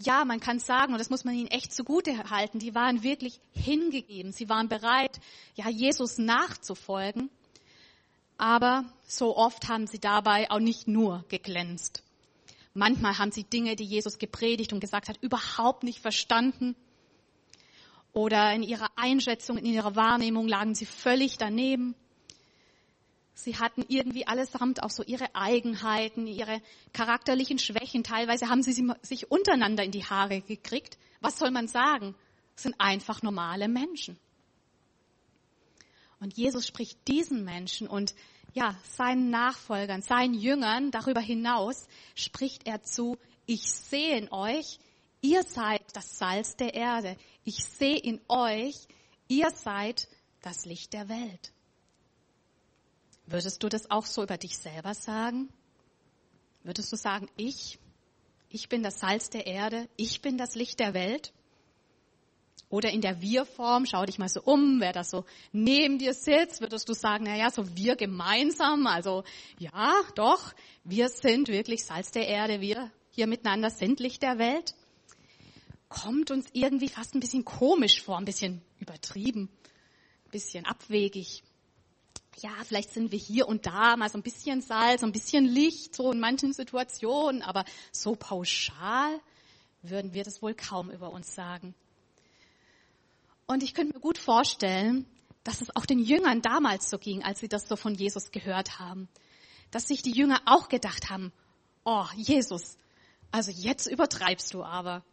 Ja, 0.04 0.26
man 0.26 0.40
kann 0.40 0.60
sagen, 0.60 0.94
und 0.94 1.00
das 1.00 1.10
muss 1.10 1.24
man 1.24 1.36
ihnen 1.36 1.48
echt 1.48 1.74
zugute 1.74 2.30
halten, 2.30 2.60
die 2.60 2.76
waren 2.76 3.04
wirklich 3.04 3.40
hingegeben. 3.54 4.32
Sie 4.32 4.50
waren 4.50 4.68
bereit, 4.68 5.20
ja, 5.56 5.70
Jesus 5.70 6.18
nachzufolgen. 6.18 7.30
Aber 8.38 8.86
so 9.06 9.38
oft 9.38 9.68
haben 9.70 9.88
sie 9.88 10.00
dabei 10.00 10.50
auch 10.50 10.60
nicht 10.60 10.88
nur 10.88 11.26
geglänzt. 11.30 12.04
Manchmal 12.74 13.18
haben 13.18 13.32
sie 13.32 13.44
Dinge, 13.44 13.76
die 13.76 13.84
Jesus 13.84 14.18
gepredigt 14.18 14.74
und 14.74 14.80
gesagt 14.80 15.10
hat, 15.10 15.18
überhaupt 15.22 15.84
nicht 15.84 16.00
verstanden 16.00 16.76
oder 18.14 18.54
in 18.54 18.64
ihrer 18.64 18.90
Einschätzung, 18.96 19.58
in 19.58 19.66
ihrer 19.66 19.96
Wahrnehmung 19.96 20.48
lagen 20.48 20.76
sie 20.76 20.86
völlig 20.86 21.38
daneben. 21.38 21.96
Sie 23.44 23.58
hatten 23.58 23.84
irgendwie 23.88 24.28
allesamt 24.28 24.84
auch 24.84 24.90
so 24.90 25.04
ihre 25.04 25.36
Eigenheiten, 25.36 26.28
ihre 26.28 26.62
charakterlichen 26.94 27.60
Schwächen. 27.60 28.04
Teilweise 28.04 28.50
haben 28.50 28.64
sie 28.64 28.74
sich 29.02 29.32
untereinander 29.32 29.84
in 29.84 29.92
die 29.92 30.06
Haare 30.06 30.42
gekriegt. 30.42 30.98
Was 31.20 31.38
soll 31.38 31.52
man 31.52 31.68
sagen? 31.68 32.16
Das 32.56 32.64
sind 32.64 32.76
einfach 32.80 33.22
normale 33.22 33.68
Menschen. 33.68 34.18
Und 36.20 36.38
Jesus 36.38 36.68
spricht 36.68 37.08
diesen 37.08 37.44
Menschen 37.44 37.88
und 37.88 38.14
ja, 38.54 38.76
seinen 38.84 39.30
Nachfolgern, 39.30 40.02
seinen 40.02 40.34
Jüngern 40.34 40.92
darüber 40.92 41.22
hinaus 41.22 41.88
spricht 42.16 42.68
er 42.68 42.84
zu, 42.84 43.18
ich 43.46 43.72
sehe 43.72 44.18
in 44.18 44.32
euch, 44.32 44.80
Ihr 45.22 45.44
seid 45.44 45.84
das 45.94 46.18
Salz 46.18 46.56
der 46.56 46.74
Erde. 46.74 47.16
Ich 47.44 47.64
sehe 47.64 47.98
in 47.98 48.20
euch, 48.28 48.76
ihr 49.28 49.52
seid 49.52 50.08
das 50.42 50.66
Licht 50.66 50.94
der 50.94 51.10
Welt. 51.10 51.54
Würdest 53.26 53.64
du 53.64 53.70
das 53.70 53.90
auch 53.90 54.06
so 54.06 54.24
über 54.24 54.38
dich 54.38 54.58
selber 54.58 54.94
sagen? 54.94 55.50
Würdest 56.64 56.92
du 56.92 56.96
sagen, 56.96 57.30
ich, 57.38 57.80
ich 58.50 58.70
bin 58.70 58.84
das 58.84 59.00
Salz 59.00 59.30
der 59.30 59.48
Erde, 59.48 59.88
ich 59.96 60.22
bin 60.22 60.38
das 60.38 60.56
Licht 60.56 60.80
der 60.80 60.94
Welt? 60.94 61.34
Oder 62.70 62.92
in 62.92 63.02
der 63.02 63.22
Wir-Form, 63.22 63.86
schau 63.86 64.06
dich 64.06 64.18
mal 64.18 64.30
so 64.30 64.42
um, 64.44 64.80
wer 64.80 64.94
da 64.94 65.04
so 65.04 65.26
neben 65.52 65.98
dir 65.98 66.14
sitzt, 66.14 66.62
würdest 66.62 66.88
du 66.88 66.94
sagen, 66.94 67.26
na 67.26 67.36
ja, 67.36 67.52
so 67.52 67.76
wir 67.76 67.96
gemeinsam, 67.96 68.88
also 68.88 69.24
ja, 69.60 69.94
doch, 70.16 70.54
wir 70.84 71.10
sind 71.10 71.50
wirklich 71.50 71.84
Salz 71.84 72.12
der 72.12 72.28
Erde, 72.28 72.62
wir 72.62 72.90
hier 73.10 73.28
miteinander 73.28 73.70
sind 73.70 74.00
Licht 74.00 74.22
der 74.22 74.38
Welt? 74.38 74.74
kommt 75.92 76.32
uns 76.32 76.48
irgendwie 76.54 76.88
fast 76.88 77.14
ein 77.14 77.20
bisschen 77.20 77.44
komisch 77.44 78.02
vor, 78.02 78.18
ein 78.18 78.26
bisschen 78.26 78.62
übertrieben, 78.80 79.50
ein 80.26 80.32
bisschen 80.32 80.66
abwegig. 80.66 81.44
Ja, 82.38 82.52
vielleicht 82.64 82.92
sind 82.92 83.12
wir 83.12 83.20
hier 83.20 83.48
und 83.48 83.66
da 83.66 83.98
mal 83.98 84.10
so 84.10 84.18
ein 84.18 84.24
bisschen 84.24 84.62
Salz, 84.62 85.02
so 85.02 85.08
ein 85.08 85.12
bisschen 85.12 85.46
Licht, 85.46 85.96
so 85.96 86.12
in 86.12 86.20
manchen 86.20 86.54
Situationen, 86.54 87.42
aber 87.42 87.66
so 87.92 88.16
pauschal 88.16 89.20
würden 89.82 90.14
wir 90.14 90.24
das 90.24 90.42
wohl 90.42 90.54
kaum 90.54 90.90
über 90.90 91.12
uns 91.12 91.36
sagen. 91.36 91.76
Und 93.48 93.64
ich 93.64 93.74
könnte 93.74 93.94
mir 93.94 94.00
gut 94.00 94.18
vorstellen, 94.18 95.06
dass 95.44 95.62
es 95.62 95.76
auch 95.76 95.86
den 95.86 96.00
Jüngern 96.00 96.42
damals 96.42 96.90
so 96.90 96.98
ging, 96.98 97.24
als 97.24 97.40
sie 97.40 97.50
das 97.50 97.68
so 97.68 97.76
von 97.76 97.96
Jesus 97.96 98.32
gehört 98.32 98.80
haben. 98.80 99.10
Dass 99.72 99.88
sich 99.88 100.02
die 100.02 100.12
Jünger 100.12 100.42
auch 100.46 100.70
gedacht 100.70 101.10
haben, 101.10 101.34
oh 101.84 102.06
Jesus, 102.16 102.78
also 103.32 103.52
jetzt 103.52 103.88
übertreibst 103.88 104.54
du 104.54 104.64
aber. 104.64 105.04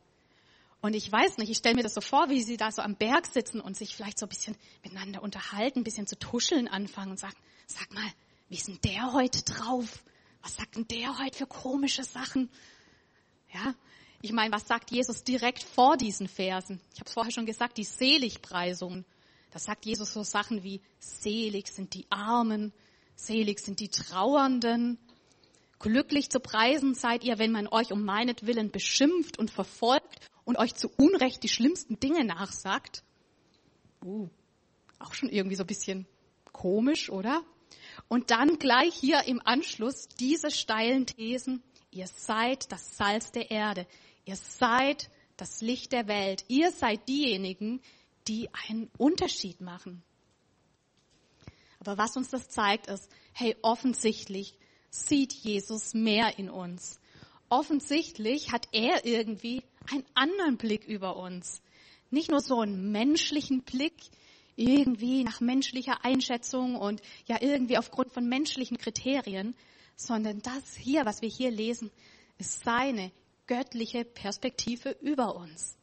Und 0.80 0.94
ich 0.94 1.11
weiß 1.11 1.38
nicht, 1.38 1.50
ich 1.50 1.58
stelle 1.58 1.75
mir 1.75 1.82
das 1.82 1.94
so 1.94 2.00
vor, 2.00 2.30
wie 2.30 2.42
sie 2.42 2.56
da 2.56 2.70
so 2.70 2.82
am 2.82 2.94
Berg 2.94 3.26
sitzen 3.26 3.61
und 3.61 3.76
sich 3.76 3.97
vielleicht 3.97 4.18
so 4.18 4.26
ein 4.26 4.28
bisschen 4.28 4.56
miteinander 4.85 5.23
unterhalten, 5.23 5.80
ein 5.80 5.85
bisschen 5.85 6.06
zu 6.06 6.18
tuscheln 6.18 6.68
anfangen 6.68 7.11
und 7.12 7.18
sagen, 7.18 7.37
sag 7.66 7.92
mal, 7.92 8.08
wie 8.49 8.56
ist 8.56 8.68
denn 8.68 8.78
der 8.85 9.12
heute 9.12 9.42
drauf? 9.42 10.04
Was 10.42 10.56
sagt 10.56 10.76
denn 10.76 10.87
der 10.87 11.18
heute 11.18 11.38
für 11.38 11.47
komische 11.47 12.04
Sachen? 12.04 12.49
Ja, 13.52 13.75
Ich 14.20 14.32
meine, 14.32 14.52
was 14.52 14.66
sagt 14.66 14.90
Jesus 14.90 15.25
direkt 15.25 15.62
vor 15.62 15.97
diesen 15.97 16.28
Versen? 16.28 16.80
Ich 16.92 17.00
habe 17.00 17.08
es 17.08 17.14
vorher 17.14 17.32
schon 17.32 17.47
gesagt, 17.47 17.76
die 17.76 17.85
Seligpreisungen. 17.85 19.04
Da 19.50 19.58
sagt 19.58 19.85
Jesus 19.85 20.12
so 20.12 20.23
Sachen 20.23 20.62
wie, 20.62 20.80
selig 20.99 21.68
sind 21.68 21.94
die 21.94 22.06
Armen, 22.11 22.73
selig 23.16 23.61
sind 23.61 23.80
die 23.80 23.88
Trauernden, 23.88 24.99
glücklich 25.78 26.30
zu 26.30 26.40
preisen 26.40 26.94
seid 26.94 27.25
ihr, 27.25 27.38
wenn 27.38 27.52
man 27.52 27.68
euch 27.68 27.92
um 27.92 28.04
meinetwillen 28.04 28.70
beschimpft 28.70 29.38
und 29.38 29.50
verfolgt 29.50 30.28
und 30.49 30.57
euch 30.57 30.75
zu 30.75 30.88
Unrecht 30.97 31.43
die 31.43 31.50
schlimmsten 31.50 32.00
Dinge 32.00 32.25
nachsagt. 32.25 33.02
Uh, 34.02 34.31
auch 34.99 35.12
schon 35.12 35.28
irgendwie 35.28 35.57
so 35.57 35.64
ein 35.64 35.67
bisschen 35.67 36.07
komisch, 36.52 37.11
oder? 37.11 37.45
Und 38.09 38.31
dann 38.31 38.59
gleich 38.59 38.95
hier 38.95 39.25
im 39.25 39.43
Anschluss 39.45 40.09
diese 40.09 40.50
steilen 40.50 41.05
Thesen. 41.05 41.62
Ihr 41.90 42.07
seid 42.07 42.73
das 42.73 42.97
Salz 42.97 43.31
der 43.31 43.50
Erde. 43.50 43.87
Ihr 44.25 44.37
seid 44.37 45.11
das 45.37 45.61
Licht 45.61 45.93
der 45.93 46.09
Welt. 46.09 46.47
Ihr 46.49 46.73
seid 46.73 47.07
diejenigen, 47.11 47.83
die 48.26 48.49
einen 48.67 48.90
Unterschied 48.97 49.61
machen. 49.61 50.02
Aber 51.78 51.99
was 51.99 52.17
uns 52.17 52.31
das 52.31 52.49
zeigt, 52.49 52.87
ist, 52.87 53.11
hey, 53.35 53.55
offensichtlich 53.61 54.57
sieht 54.88 55.35
Jesus 55.35 55.93
mehr 55.93 56.38
in 56.38 56.49
uns. 56.49 57.00
Offensichtlich 57.50 58.50
hat 58.50 58.69
er 58.73 59.05
irgendwie 59.05 59.62
einen 59.90 60.04
anderen 60.14 60.57
Blick 60.57 60.87
über 60.87 61.16
uns. 61.16 61.62
Nicht 62.11 62.30
nur 62.30 62.40
so 62.40 62.61
einen 62.61 62.90
menschlichen 62.90 63.62
Blick, 63.62 63.95
irgendwie 64.57 65.23
nach 65.23 65.40
menschlicher 65.40 66.04
Einschätzung 66.04 66.75
und 66.75 67.00
ja 67.26 67.37
irgendwie 67.40 67.78
aufgrund 67.78 68.12
von 68.12 68.28
menschlichen 68.28 68.76
Kriterien, 68.76 69.54
sondern 69.95 70.42
das 70.42 70.76
hier, 70.76 71.07
was 71.07 71.23
wir 71.23 71.28
hier 71.28 71.50
lesen, 71.50 71.90
ist 72.38 72.64
seine 72.64 73.12
göttliche 73.47 74.04
Perspektive 74.04 74.97
über 75.00 75.37
uns. 75.37 75.76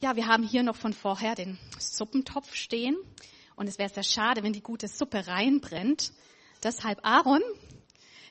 Ja, 0.00 0.16
wir 0.16 0.26
haben 0.26 0.42
hier 0.42 0.62
noch 0.62 0.76
von 0.76 0.92
vorher 0.92 1.34
den 1.34 1.58
Suppentopf 1.78 2.54
stehen 2.54 2.96
und 3.56 3.68
es 3.68 3.78
wäre 3.78 3.88
sehr 3.88 4.02
schade, 4.02 4.42
wenn 4.42 4.52
die 4.52 4.62
gute 4.62 4.86
Suppe 4.86 5.26
reinbrennt. 5.26 6.12
Deshalb, 6.62 7.00
Aaron, 7.02 7.42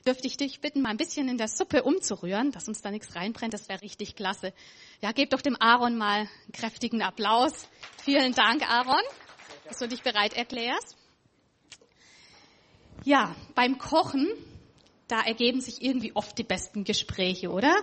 dürfte 0.06 0.26
ich 0.26 0.36
dich 0.36 0.60
bitten, 0.60 0.82
mal 0.82 0.90
ein 0.90 0.98
bisschen 0.98 1.28
in 1.28 1.38
der 1.38 1.48
Suppe 1.48 1.82
umzurühren, 1.82 2.52
dass 2.52 2.68
uns 2.68 2.82
da 2.82 2.90
nichts 2.90 3.14
reinbrennt. 3.14 3.54
Das 3.54 3.68
wäre 3.68 3.80
richtig 3.80 4.16
klasse. 4.16 4.52
Ja, 5.00 5.12
gebt 5.12 5.32
doch 5.32 5.40
dem 5.40 5.56
Aaron 5.60 5.96
mal 5.96 6.20
einen 6.20 6.52
kräftigen 6.52 7.00
Applaus. 7.02 7.68
Vielen 8.02 8.34
Dank, 8.34 8.68
Aaron, 8.68 9.02
dass 9.66 9.78
du 9.78 9.88
dich 9.88 10.02
bereit 10.02 10.34
erklärst. 10.34 10.96
Ja, 13.04 13.34
beim 13.54 13.78
Kochen, 13.78 14.28
da 15.08 15.20
ergeben 15.22 15.60
sich 15.60 15.82
irgendwie 15.82 16.14
oft 16.14 16.36
die 16.38 16.44
besten 16.44 16.84
Gespräche, 16.84 17.50
oder? 17.50 17.74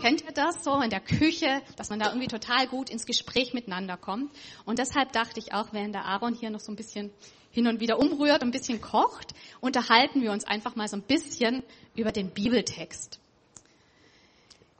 Kennt 0.00 0.22
ihr 0.22 0.32
das 0.32 0.64
so 0.64 0.80
in 0.80 0.90
der 0.90 1.00
Küche, 1.00 1.62
dass 1.76 1.90
man 1.90 1.98
da 1.98 2.08
irgendwie 2.08 2.28
total 2.28 2.66
gut 2.66 2.90
ins 2.90 3.06
Gespräch 3.06 3.52
miteinander 3.52 3.96
kommt? 3.96 4.32
Und 4.64 4.78
deshalb 4.78 5.12
dachte 5.12 5.38
ich 5.38 5.52
auch, 5.52 5.72
während 5.72 5.94
der 5.94 6.04
Aaron 6.04 6.34
hier 6.34 6.50
noch 6.50 6.60
so 6.60 6.72
ein 6.72 6.76
bisschen 6.76 7.12
hin 7.52 7.68
und 7.68 7.80
wieder 7.80 7.98
umrührt, 7.98 8.42
ein 8.42 8.50
bisschen 8.50 8.80
kocht, 8.80 9.34
unterhalten 9.60 10.22
wir 10.22 10.32
uns 10.32 10.44
einfach 10.44 10.74
mal 10.74 10.88
so 10.88 10.96
ein 10.96 11.02
bisschen 11.02 11.62
über 11.94 12.10
den 12.10 12.30
Bibeltext. 12.30 13.20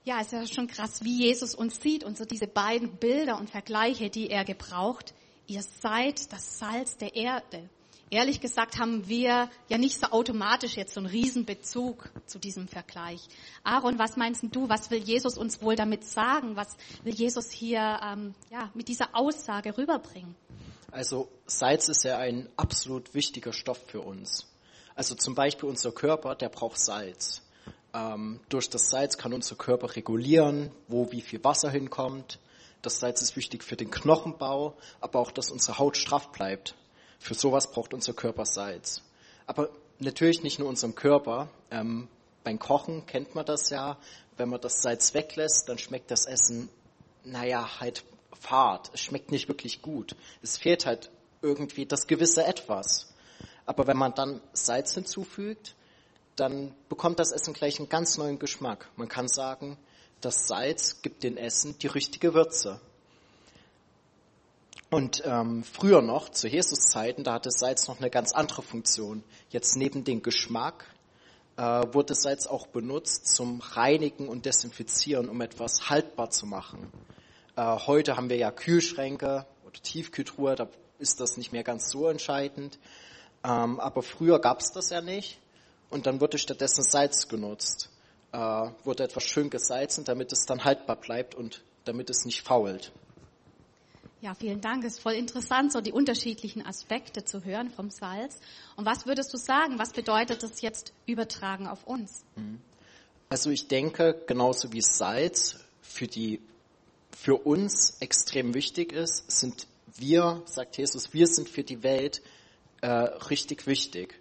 Ja, 0.04 0.20
es 0.20 0.26
ist 0.26 0.32
ja 0.32 0.46
schon 0.46 0.66
krass, 0.66 1.04
wie 1.04 1.18
Jesus 1.18 1.54
uns 1.54 1.80
sieht 1.80 2.02
und 2.02 2.18
so 2.18 2.24
diese 2.24 2.48
beiden 2.48 2.96
Bilder 2.96 3.38
und 3.38 3.50
Vergleiche, 3.50 4.10
die 4.10 4.30
er 4.30 4.44
gebraucht. 4.44 5.14
Ihr 5.46 5.62
seid 5.62 6.32
das 6.32 6.58
Salz 6.58 6.96
der 6.96 7.14
Erde. 7.14 7.68
Ehrlich 8.12 8.40
gesagt 8.40 8.78
haben 8.78 9.08
wir 9.08 9.48
ja 9.70 9.78
nicht 9.78 9.98
so 9.98 10.08
automatisch 10.08 10.76
jetzt 10.76 10.92
so 10.92 11.00
einen 11.00 11.06
Riesenbezug 11.06 12.10
zu 12.26 12.38
diesem 12.38 12.68
Vergleich. 12.68 13.22
Aaron, 13.64 13.98
was 13.98 14.18
meinst 14.18 14.44
du, 14.50 14.68
was 14.68 14.90
will 14.90 15.02
Jesus 15.02 15.38
uns 15.38 15.62
wohl 15.62 15.76
damit 15.76 16.04
sagen? 16.04 16.54
Was 16.54 16.76
will 17.04 17.14
Jesus 17.14 17.50
hier 17.50 18.00
ähm, 18.04 18.34
ja, 18.50 18.70
mit 18.74 18.88
dieser 18.88 19.16
Aussage 19.16 19.78
rüberbringen? 19.78 20.34
Also 20.92 21.28
Salz 21.46 21.88
ist 21.88 22.04
ja 22.04 22.18
ein 22.18 22.48
absolut 22.56 23.14
wichtiger 23.14 23.54
Stoff 23.54 23.80
für 23.86 24.02
uns. 24.02 24.46
Also 24.94 25.14
zum 25.14 25.34
Beispiel 25.34 25.68
unser 25.68 25.90
Körper, 25.90 26.34
der 26.34 26.50
braucht 26.50 26.78
Salz. 26.78 27.42
Ähm, 27.94 28.40
durch 28.50 28.68
das 28.68 28.90
Salz 28.90 29.16
kann 29.16 29.32
unser 29.32 29.56
Körper 29.56 29.96
regulieren, 29.96 30.70
wo 30.88 31.10
wie 31.10 31.22
viel 31.22 31.42
Wasser 31.42 31.70
hinkommt. 31.70 32.38
Das 32.82 33.00
Salz 33.00 33.22
ist 33.22 33.36
wichtig 33.36 33.64
für 33.64 33.76
den 33.76 33.90
Knochenbau, 33.90 34.76
aber 35.00 35.20
auch, 35.20 35.30
dass 35.30 35.50
unsere 35.50 35.78
Haut 35.78 35.96
straff 35.96 36.30
bleibt. 36.30 36.74
Für 37.18 37.34
sowas 37.34 37.70
braucht 37.70 37.94
unser 37.94 38.12
Körper 38.12 38.44
Salz. 38.44 39.02
Aber 39.46 39.70
natürlich 39.98 40.42
nicht 40.42 40.58
nur 40.58 40.68
unserem 40.68 40.94
Körper. 40.94 41.48
Ähm, 41.70 42.08
beim 42.44 42.58
Kochen 42.58 43.06
kennt 43.06 43.34
man 43.34 43.46
das 43.46 43.70
ja. 43.70 43.96
Wenn 44.36 44.50
man 44.50 44.60
das 44.60 44.82
Salz 44.82 45.14
weglässt, 45.14 45.70
dann 45.70 45.78
schmeckt 45.78 46.10
das 46.10 46.26
Essen, 46.26 46.68
naja, 47.24 47.80
halt 47.80 48.04
fad. 48.38 48.90
Es 48.94 49.00
schmeckt 49.00 49.30
nicht 49.30 49.48
wirklich 49.48 49.82
gut. 49.82 50.16
Es 50.42 50.58
fehlt 50.58 50.86
halt 50.86 51.10
irgendwie 51.40 51.86
das 51.86 52.06
gewisse 52.06 52.44
Etwas. 52.44 53.12
Aber 53.66 53.86
wenn 53.86 53.96
man 53.96 54.14
dann 54.14 54.40
Salz 54.52 54.94
hinzufügt, 54.94 55.74
dann 56.36 56.74
bekommt 56.88 57.18
das 57.18 57.32
Essen 57.32 57.54
gleich 57.54 57.78
einen 57.78 57.88
ganz 57.88 58.16
neuen 58.16 58.38
Geschmack. 58.38 58.88
Man 58.96 59.08
kann 59.08 59.28
sagen, 59.28 59.76
das 60.20 60.46
Salz 60.46 61.02
gibt 61.02 61.22
dem 61.22 61.36
Essen 61.36 61.78
die 61.78 61.88
richtige 61.88 62.34
Würze. 62.34 62.80
Und 64.90 65.22
ähm, 65.24 65.64
früher 65.64 66.02
noch, 66.02 66.28
zu 66.28 66.48
Jesus 66.48 66.90
Zeiten, 66.90 67.24
da 67.24 67.34
hatte 67.34 67.50
Salz 67.50 67.88
noch 67.88 67.98
eine 67.98 68.10
ganz 68.10 68.32
andere 68.32 68.62
Funktion. 68.62 69.24
Jetzt 69.48 69.76
neben 69.76 70.04
dem 70.04 70.22
Geschmack 70.22 70.84
äh, 71.56 71.62
wurde 71.62 72.14
Salz 72.14 72.46
auch 72.46 72.66
benutzt 72.66 73.26
zum 73.34 73.60
Reinigen 73.60 74.28
und 74.28 74.44
Desinfizieren, 74.44 75.28
um 75.28 75.40
etwas 75.40 75.88
haltbar 75.88 76.30
zu 76.30 76.46
machen. 76.46 76.92
Äh, 77.56 77.62
heute 77.86 78.16
haben 78.16 78.30
wir 78.30 78.36
ja 78.36 78.50
Kühlschränke 78.50 79.46
oder 79.64 79.82
Tiefkühltruhe, 79.82 80.54
da 80.54 80.68
ist 80.98 81.20
das 81.20 81.36
nicht 81.36 81.52
mehr 81.52 81.64
ganz 81.64 81.90
so 81.90 82.08
entscheidend. 82.08 82.78
Ähm, 83.44 83.80
aber 83.80 84.02
früher 84.02 84.38
gab 84.40 84.60
es 84.60 84.72
das 84.72 84.90
ja 84.90 85.00
nicht 85.00 85.38
und 85.90 86.06
dann 86.06 86.20
wurde 86.20 86.38
stattdessen 86.38 86.82
Salz 86.82 87.28
genutzt. 87.28 87.90
Äh, 88.32 88.38
wurde 88.38 89.04
etwas 89.04 89.24
schön 89.24 89.50
gesalzen, 89.50 90.04
damit 90.04 90.32
es 90.32 90.46
dann 90.46 90.64
haltbar 90.64 90.96
bleibt 90.96 91.34
und 91.34 91.62
damit 91.84 92.08
es 92.08 92.24
nicht 92.24 92.42
fault. 92.42 92.92
Ja, 94.22 94.34
vielen 94.34 94.60
Dank. 94.60 94.84
Es 94.84 94.94
ist 94.94 95.00
voll 95.00 95.14
interessant, 95.14 95.72
so 95.72 95.80
die 95.80 95.92
unterschiedlichen 95.92 96.64
Aspekte 96.64 97.24
zu 97.24 97.44
hören 97.44 97.70
vom 97.70 97.90
Salz. 97.90 98.38
Und 98.76 98.86
was 98.86 99.04
würdest 99.04 99.34
du 99.34 99.36
sagen? 99.36 99.80
Was 99.80 99.92
bedeutet 99.92 100.44
das 100.44 100.62
jetzt 100.62 100.94
übertragen 101.06 101.66
auf 101.66 101.84
uns? 101.84 102.24
Mhm. 102.36 102.60
Also 103.28 103.50
ich 103.50 103.66
denke, 103.66 104.22
genauso 104.26 104.72
wie 104.72 104.80
Salz 104.80 105.58
für 105.80 106.06
die 106.06 106.40
für 107.16 107.36
uns 107.36 107.98
extrem 108.00 108.54
wichtig 108.54 108.92
ist, 108.92 109.30
sind 109.30 109.66
wir, 109.96 110.42
sagt 110.46 110.78
Jesus, 110.78 111.12
wir 111.12 111.26
sind 111.26 111.48
für 111.48 111.62
die 111.62 111.82
Welt 111.82 112.22
äh, 112.80 112.88
richtig 112.88 113.66
wichtig. 113.66 114.18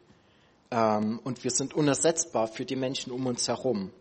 Ähm, 0.69 1.19
und 1.23 1.43
wir 1.43 1.51
sind 1.51 1.73
unersetzbar 1.73 2.47
für 2.47 2.65
die 2.65 2.75
Menschen 2.75 3.11
um 3.11 3.25
uns 3.25 3.47
herum. 3.47 3.91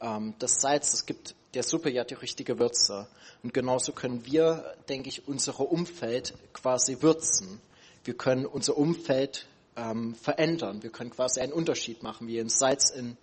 Ähm, 0.00 0.34
das 0.38 0.60
Salz, 0.60 0.90
das 0.90 1.06
gibt 1.06 1.34
der 1.54 1.62
Suppe 1.62 1.90
ja 1.90 2.04
die 2.04 2.14
richtige 2.14 2.58
Würze. 2.58 3.08
Und 3.42 3.54
genauso 3.54 3.92
können 3.92 4.24
wir, 4.26 4.74
denke 4.88 5.08
ich, 5.08 5.28
unser 5.28 5.58
Umfeld 5.60 6.34
quasi 6.52 7.02
würzen. 7.02 7.60
Wir 8.04 8.14
können 8.14 8.46
unser 8.46 8.76
Umfeld 8.76 9.46
ähm, 9.76 10.14
verändern. 10.14 10.82
Wir 10.82 10.90
können 10.90 11.10
quasi 11.10 11.40
einen 11.40 11.52
Unterschied 11.52 12.02
machen, 12.02 12.26
wie 12.28 12.38
ein 12.38 12.48
Salz 12.48 12.90
in 12.90 13.16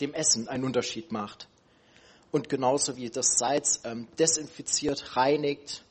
dem 0.00 0.14
Essen 0.14 0.48
einen 0.48 0.64
Unterschied 0.64 1.12
macht 1.12 1.48
und 2.30 2.48
genauso 2.48 2.96
wie 2.96 3.10
das 3.10 3.38
Salz 3.38 3.80
ähm, 3.84 4.08
desinfiziert, 4.18 5.16
reinigt. 5.16 5.84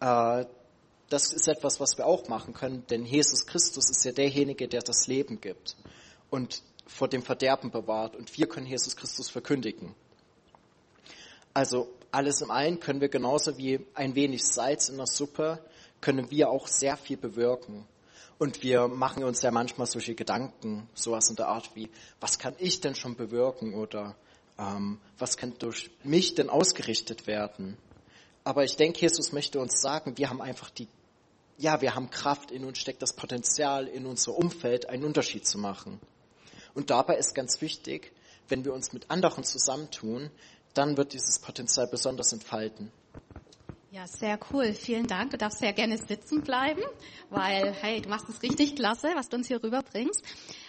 Äh, 0.00 0.44
das 1.08 1.32
ist 1.32 1.46
etwas, 1.46 1.78
was 1.78 1.96
wir 1.96 2.06
auch 2.06 2.28
machen 2.28 2.52
können, 2.52 2.84
denn 2.88 3.04
Jesus 3.04 3.46
Christus 3.46 3.90
ist 3.90 4.04
ja 4.04 4.12
derjenige, 4.12 4.66
der 4.66 4.82
das 4.82 5.06
Leben 5.06 5.40
gibt 5.40 5.76
und 6.30 6.62
vor 6.86 7.08
dem 7.08 7.22
Verderben 7.22 7.70
bewahrt 7.70 8.16
und 8.16 8.36
wir 8.36 8.48
können 8.48 8.66
Jesus 8.66 8.96
Christus 8.96 9.28
verkündigen. 9.28 9.94
Also 11.54 11.88
alles 12.10 12.40
im 12.40 12.50
einen 12.50 12.80
können 12.80 13.00
wir 13.00 13.08
genauso 13.08 13.56
wie 13.56 13.80
ein 13.94 14.14
wenig 14.14 14.44
Salz 14.44 14.88
in 14.88 14.96
der 14.96 15.06
Suppe, 15.06 15.58
können 16.00 16.30
wir 16.30 16.50
auch 16.50 16.66
sehr 16.66 16.96
viel 16.96 17.16
bewirken. 17.16 17.86
Und 18.38 18.62
wir 18.62 18.88
machen 18.88 19.24
uns 19.24 19.40
ja 19.42 19.50
manchmal 19.50 19.86
solche 19.86 20.14
Gedanken, 20.14 20.88
sowas 20.94 21.30
in 21.30 21.36
der 21.36 21.48
Art 21.48 21.70
wie, 21.74 21.88
was 22.20 22.38
kann 22.38 22.54
ich 22.58 22.80
denn 22.80 22.94
schon 22.94 23.16
bewirken 23.16 23.74
oder 23.74 24.14
was 24.56 25.36
kann 25.36 25.54
durch 25.58 25.90
mich 26.02 26.34
denn 26.34 26.50
ausgerichtet 26.50 27.26
werden? 27.26 27.76
Aber 28.44 28.64
ich 28.64 28.76
denke, 28.76 29.00
Jesus 29.00 29.32
möchte 29.32 29.58
uns 29.58 29.80
sagen, 29.80 30.16
wir 30.18 30.30
haben 30.30 30.40
einfach 30.40 30.70
die, 30.70 30.88
ja, 31.58 31.80
wir 31.80 31.94
haben 31.94 32.10
Kraft 32.10 32.50
in 32.50 32.64
uns, 32.64 32.78
steckt 32.78 33.02
das 33.02 33.14
Potenzial 33.14 33.86
in 33.86 34.06
unser 34.06 34.36
Umfeld, 34.36 34.88
einen 34.88 35.04
Unterschied 35.04 35.46
zu 35.46 35.58
machen. 35.58 36.00
Und 36.74 36.90
dabei 36.90 37.16
ist 37.16 37.34
ganz 37.34 37.60
wichtig, 37.60 38.12
wenn 38.48 38.64
wir 38.64 38.72
uns 38.72 38.92
mit 38.92 39.10
anderen 39.10 39.44
zusammentun, 39.44 40.30
dann 40.74 40.96
wird 40.96 41.12
dieses 41.12 41.38
Potenzial 41.38 41.86
besonders 41.88 42.32
entfalten. 42.32 42.92
Ja, 43.90 44.06
sehr 44.06 44.38
cool. 44.52 44.74
Vielen 44.74 45.06
Dank. 45.06 45.30
Du 45.30 45.38
darfst 45.38 45.60
sehr 45.60 45.72
gerne 45.72 45.96
sitzen 45.96 46.42
bleiben, 46.42 46.82
weil, 47.30 47.72
hey, 47.72 48.02
du 48.02 48.10
machst 48.10 48.28
es 48.28 48.42
richtig 48.42 48.76
klasse, 48.76 49.08
was 49.14 49.30
du 49.30 49.36
uns 49.36 49.48
hier 49.48 49.62
rüberbringst. 49.62 50.22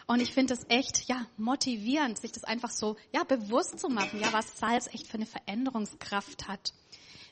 Und 0.08 0.22
ich 0.22 0.34
finde 0.34 0.54
es 0.54 0.66
echt, 0.70 1.10
ja, 1.10 1.28
motivierend, 1.36 2.18
sich 2.18 2.32
das 2.32 2.46
einfach 2.46 2.72
so, 2.72 2.96
ja, 3.14 3.26
bewusst 3.26 3.78
zu 3.78 3.90
machen, 3.90 4.22
ja, 4.22 4.32
was 4.32 4.58
Salz 4.58 4.88
echt 4.88 5.06
für 5.06 5.16
eine 5.16 5.26
Veränderungskraft 5.26 6.48
hat. 6.48 6.74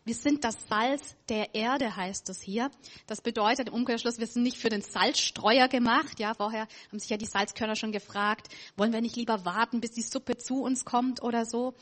Wir 0.04 0.14
sind 0.14 0.44
das 0.44 0.56
Salz 0.70 1.16
der 1.30 1.56
Erde, 1.56 1.96
heißt 1.96 2.30
es 2.30 2.40
hier. 2.40 2.70
Das 3.08 3.22
bedeutet 3.22 3.70
im 3.70 3.74
Umkehrschluss, 3.74 4.20
wir 4.20 4.28
sind 4.28 4.44
nicht 4.44 4.58
für 4.58 4.70
den 4.70 4.82
Salzstreuer 4.82 5.68
gemacht. 5.68 6.20
Ja, 6.20 6.36
vorher 6.36 6.68
haben 6.90 7.00
sich 7.00 7.10
ja 7.10 7.18
die 7.18 7.26
Salzkörner 7.26 7.76
schon 7.76 7.92
gefragt, 7.92 8.50
wollen 8.76 8.94
wir 8.94 9.02
nicht 9.02 9.16
lieber 9.16 9.46
warten, 9.46 9.82
bis 9.82 9.92
die 9.92 10.04
Suppe 10.04 10.38
zu 10.38 10.62
uns 10.62 10.86
kommt 10.86 11.24
oder 11.24 11.46
so. 11.46 11.74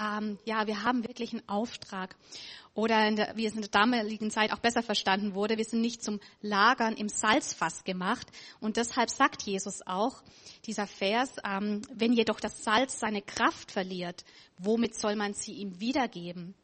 Ähm, 0.00 0.38
ja, 0.46 0.66
wir 0.66 0.82
haben 0.82 1.06
wirklich 1.06 1.32
einen 1.32 1.46
Auftrag. 1.46 2.16
Oder 2.78 3.10
der, 3.10 3.36
wie 3.36 3.44
es 3.44 3.56
in 3.56 3.60
der 3.62 3.70
damaligen 3.70 4.30
Zeit 4.30 4.52
auch 4.52 4.60
besser 4.60 4.84
verstanden 4.84 5.34
wurde, 5.34 5.58
wir 5.58 5.64
sind 5.64 5.80
nicht 5.80 6.00
zum 6.00 6.20
Lagern 6.42 6.94
im 6.94 7.08
Salzfass 7.08 7.82
gemacht. 7.82 8.28
Und 8.60 8.76
deshalb 8.76 9.10
sagt 9.10 9.42
Jesus 9.42 9.84
auch, 9.84 10.22
dieser 10.64 10.86
Vers, 10.86 11.34
ähm, 11.44 11.82
wenn 11.92 12.12
jedoch 12.12 12.38
das 12.38 12.62
Salz 12.62 13.00
seine 13.00 13.20
Kraft 13.20 13.72
verliert, 13.72 14.24
womit 14.58 14.94
soll 14.94 15.16
man 15.16 15.34
sie 15.34 15.54
ihm 15.54 15.80
wiedergeben? 15.80 16.54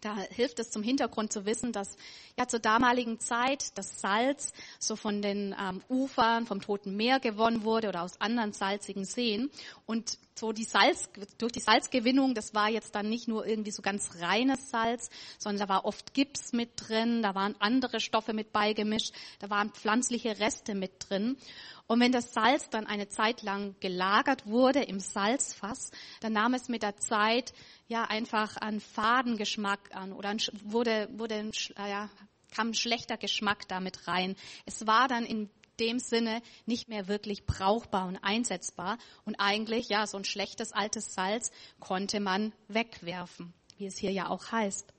Da 0.00 0.16
hilft 0.16 0.58
es 0.58 0.70
zum 0.70 0.82
Hintergrund 0.82 1.32
zu 1.32 1.46
wissen, 1.46 1.72
dass 1.72 1.96
ja 2.38 2.46
zur 2.46 2.60
damaligen 2.60 3.18
Zeit 3.18 3.76
das 3.78 4.00
Salz 4.00 4.52
so 4.78 4.94
von 4.94 5.22
den 5.22 5.54
ähm, 5.58 5.82
Ufern 5.88 6.46
vom 6.46 6.60
Toten 6.60 6.96
Meer 6.96 7.18
gewonnen 7.18 7.64
wurde 7.64 7.88
oder 7.88 8.02
aus 8.02 8.20
anderen 8.20 8.52
salzigen 8.52 9.04
Seen. 9.04 9.50
Und 9.86 10.18
so 10.38 10.52
die 10.52 10.64
Salz 10.64 11.08
durch 11.38 11.52
die 11.52 11.60
Salzgewinnung, 11.60 12.34
das 12.34 12.54
war 12.54 12.68
jetzt 12.68 12.94
dann 12.94 13.08
nicht 13.08 13.26
nur 13.26 13.46
irgendwie 13.46 13.70
so 13.70 13.80
ganz 13.80 14.20
reines 14.20 14.70
Salz, 14.70 15.08
sondern 15.38 15.66
da 15.66 15.74
war 15.74 15.86
oft 15.86 16.12
Gips 16.12 16.52
mit 16.52 16.72
drin, 16.76 17.22
da 17.22 17.34
waren 17.34 17.56
andere 17.58 18.00
Stoffe 18.00 18.34
mit 18.34 18.52
beigemischt, 18.52 19.14
da 19.38 19.48
waren 19.48 19.70
pflanzliche 19.70 20.38
Reste 20.38 20.74
mit 20.74 21.08
drin. 21.08 21.38
Und 21.86 22.00
wenn 22.00 22.12
das 22.12 22.34
Salz 22.34 22.68
dann 22.68 22.86
eine 22.86 23.08
Zeit 23.08 23.42
lang 23.42 23.76
gelagert 23.80 24.46
wurde 24.46 24.82
im 24.82 25.00
Salzfass, 25.00 25.90
dann 26.20 26.32
nahm 26.32 26.52
es 26.52 26.68
mit 26.68 26.82
der 26.82 26.96
Zeit 26.96 27.54
ja 27.88 28.04
einfach 28.04 28.56
an 28.56 28.80
Fadengeschmack 28.80 29.94
an 29.94 30.12
oder 30.12 30.30
an, 30.30 30.38
wurde, 30.64 31.08
wurde 31.12 31.34
äh, 31.34 31.90
ja, 31.90 32.10
kam 32.54 32.68
ein 32.68 32.74
schlechter 32.74 33.16
Geschmack 33.16 33.68
damit 33.68 34.08
rein. 34.08 34.36
Es 34.64 34.86
war 34.86 35.08
dann 35.08 35.24
in 35.24 35.50
dem 35.78 35.98
Sinne 35.98 36.42
nicht 36.64 36.88
mehr 36.88 37.06
wirklich 37.06 37.44
brauchbar 37.44 38.06
und 38.06 38.16
einsetzbar. 38.16 38.98
Und 39.24 39.36
eigentlich, 39.36 39.88
ja, 39.88 40.06
so 40.06 40.16
ein 40.16 40.24
schlechtes 40.24 40.72
altes 40.72 41.14
Salz 41.14 41.50
konnte 41.80 42.20
man 42.20 42.52
wegwerfen, 42.68 43.52
wie 43.76 43.86
es 43.86 43.98
hier 43.98 44.12
ja 44.12 44.28
auch 44.28 44.52
heißt. 44.52 44.92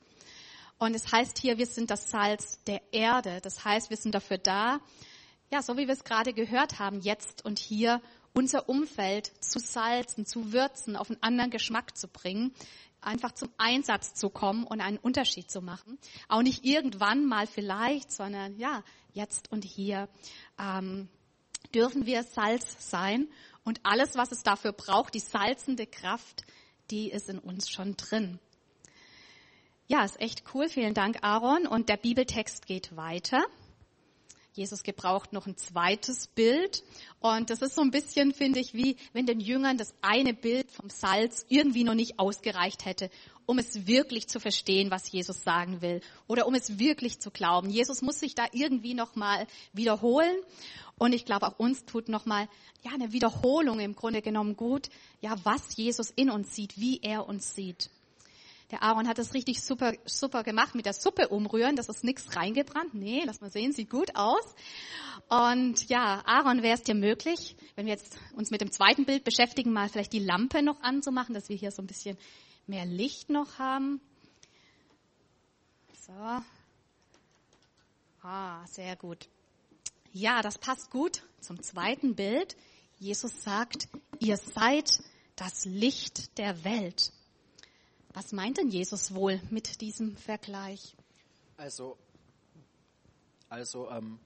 Und 0.78 0.96
es 0.96 1.12
heißt 1.12 1.40
hier, 1.40 1.58
wir 1.58 1.66
sind 1.66 1.90
das 1.90 2.12
Salz 2.12 2.64
der 2.66 2.82
Erde. 2.92 3.42
Das 3.42 3.66
heißt, 3.66 3.90
wir 3.90 3.98
sind 3.98 4.14
dafür 4.14 4.38
da, 4.38 4.80
ja, 5.52 5.62
so 5.62 5.78
wie 5.78 5.88
wir 5.88 5.94
es 5.94 6.04
gerade 6.04 6.34
gehört 6.34 6.78
haben, 6.78 7.00
jetzt 7.00 7.44
und 7.46 7.58
hier 7.58 8.02
unser 8.38 8.70
Umfeld 8.70 9.32
zu 9.44 9.58
salzen, 9.58 10.26
zu 10.28 10.54
würzen, 10.54 10.96
auf 10.96 11.10
einen 11.10 11.24
anderen 11.24 11.50
Geschmack 11.50 11.98
zu 11.98 12.08
bringen, 12.08 12.54
einfach 13.02 13.32
zum 13.32 13.50
Einsatz 13.58 14.14
zu 14.14 14.30
kommen 14.30 14.64
und 14.64 14.80
einen 14.80 15.00
Unterschied 15.00 15.50
zu 15.50 15.60
machen. 15.60 15.98
Auch 16.28 16.44
nicht 16.44 16.64
irgendwann 16.64 17.26
mal 17.26 17.48
vielleicht, 17.48 18.12
sondern 18.12 18.56
ja, 18.58 18.84
jetzt 19.12 19.52
und 19.52 19.66
hier 19.66 20.08
ähm, 20.60 21.10
dürfen 21.74 22.06
wir 22.06 22.22
Salz 22.24 22.90
sein 22.92 23.28
und 23.64 23.80
alles, 23.84 24.16
was 24.16 24.32
es 24.32 24.44
dafür 24.44 24.72
braucht, 24.72 25.16
die 25.16 25.20
salzende 25.20 25.88
Kraft, 25.88 26.46
die 26.92 27.10
ist 27.10 27.30
in 27.30 27.40
uns 27.40 27.70
schon 27.70 27.98
drin. 27.98 28.40
Ja, 29.88 30.04
ist 30.04 30.20
echt 30.22 30.44
cool. 30.54 30.70
Vielen 30.70 30.94
Dank, 30.94 31.24
Aaron. 31.24 31.66
Und 31.66 31.90
der 31.90 31.98
Bibeltext 31.98 32.66
geht 32.66 32.96
weiter. 32.96 33.44
Jesus 34.58 34.84
gebraucht 34.84 35.34
noch 35.34 35.48
ein 35.48 35.56
zweites 35.56 36.28
Bild. 36.28 36.84
Und 37.20 37.50
das 37.50 37.62
ist 37.62 37.76
so 37.76 37.82
ein 37.82 37.92
bisschen, 37.92 38.34
finde 38.34 38.60
ich, 38.60 38.74
wie 38.74 38.98
wenn 39.14 39.26
den 39.26 39.40
Jüngern 39.40 39.78
das 39.78 39.94
eine 40.02 40.34
Bild 40.34 40.72
vom 40.72 40.90
Salz 40.90 41.46
irgendwie 41.50 41.84
noch 41.84 41.94
nicht 41.94 42.20
ausgereicht 42.20 42.86
hätte, 42.86 43.10
um 43.46 43.60
es 43.60 43.88
wirklich 43.88 44.28
zu 44.28 44.40
verstehen, 44.40 44.92
was 44.92 45.12
Jesus 45.12 45.44
sagen 45.44 45.82
will 45.82 46.02
oder 46.28 46.48
um 46.48 46.56
es 46.56 46.80
wirklich 46.80 47.20
zu 47.20 47.32
glauben. 47.32 47.70
Jesus 47.70 48.02
muss 48.02 48.20
sich 48.20 48.36
da 48.36 48.46
irgendwie 48.52 48.94
nochmal 48.94 49.48
wiederholen. 49.74 50.38
Und 50.98 51.14
ich 51.14 51.26
glaube, 51.26 51.48
auch 51.48 51.60
uns 51.60 51.86
tut 51.86 52.10
nochmal, 52.10 52.50
ja, 52.84 52.92
eine 52.92 53.14
Wiederholung 53.14 53.80
im 53.80 53.96
Grunde 53.96 54.22
genommen 54.22 54.56
gut, 54.56 54.90
ja, 55.22 55.36
was 55.44 55.78
Jesus 55.78 56.10
in 56.10 56.30
uns 56.30 56.56
sieht, 56.56 56.80
wie 56.80 57.00
er 57.02 57.28
uns 57.28 57.54
sieht. 57.54 57.90
Der 58.72 58.84
Aaron 58.84 59.08
hat 59.08 59.18
das 59.18 59.34
richtig 59.34 59.62
super, 59.62 59.94
super 60.06 60.44
gemacht 60.44 60.76
mit 60.76 60.86
der 60.86 60.94
Suppe 60.94 61.30
umrühren. 61.30 61.78
Das 61.78 61.88
ist 61.88 62.04
nichts 62.04 62.36
reingebrannt. 62.36 62.94
Nee, 62.94 63.24
lass 63.26 63.40
mal 63.40 63.50
sehen, 63.50 63.72
sieht 63.72 63.90
gut 63.90 64.16
aus. 64.16 64.44
Und 65.30 65.88
ja, 65.90 66.22
Aaron, 66.26 66.64
wäre 66.64 66.76
es 66.76 66.84
dir 66.84 66.96
möglich, 66.96 67.56
wenn 67.76 67.86
wir 67.86 67.94
jetzt 67.94 68.18
uns 68.36 68.52
mit 68.52 68.60
dem 68.60 68.72
zweiten 68.72 69.06
Bild 69.06 69.24
beschäftigen, 69.24 69.72
mal 69.72 69.88
vielleicht 69.88 70.12
die 70.12 70.20
Lampe 70.20 70.62
noch 70.62 70.82
anzumachen, 70.82 71.34
dass 71.34 71.48
wir 71.48 71.56
hier 71.56 71.72
so 71.72 71.82
ein 71.82 71.88
bisschen 71.88 72.18
mehr 72.66 72.86
Licht 72.86 73.30
noch 73.30 73.58
haben. 73.58 74.02
So. 76.06 76.42
Ah, 78.22 78.66
sehr 78.68 78.98
gut. 78.98 79.30
Ja, 80.12 80.42
das 80.42 80.58
passt 80.58 80.92
gut 80.92 81.24
zum 81.40 81.62
zweiten 81.64 82.16
Bild. 82.16 82.58
Jesus 83.00 83.44
sagt, 83.44 83.88
ihr 84.20 84.38
seid 84.38 85.00
das 85.36 85.66
Licht 85.66 86.38
der 86.38 86.64
Welt. 86.66 87.14
Was 88.14 88.32
meint 88.32 88.58
denn 88.58 88.70
Jesus 88.70 89.14
wohl 89.14 89.40
mit 89.50 89.82
diesem 89.82 90.16
Vergleich? 90.18 90.96
Also, 91.58 91.98
also 93.50 93.90
ähm, 93.90 94.20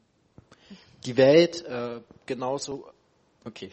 die 1.05 1.17
Welt 1.17 1.63
äh, 1.65 2.01
genauso. 2.25 2.89
Okay. 3.43 3.69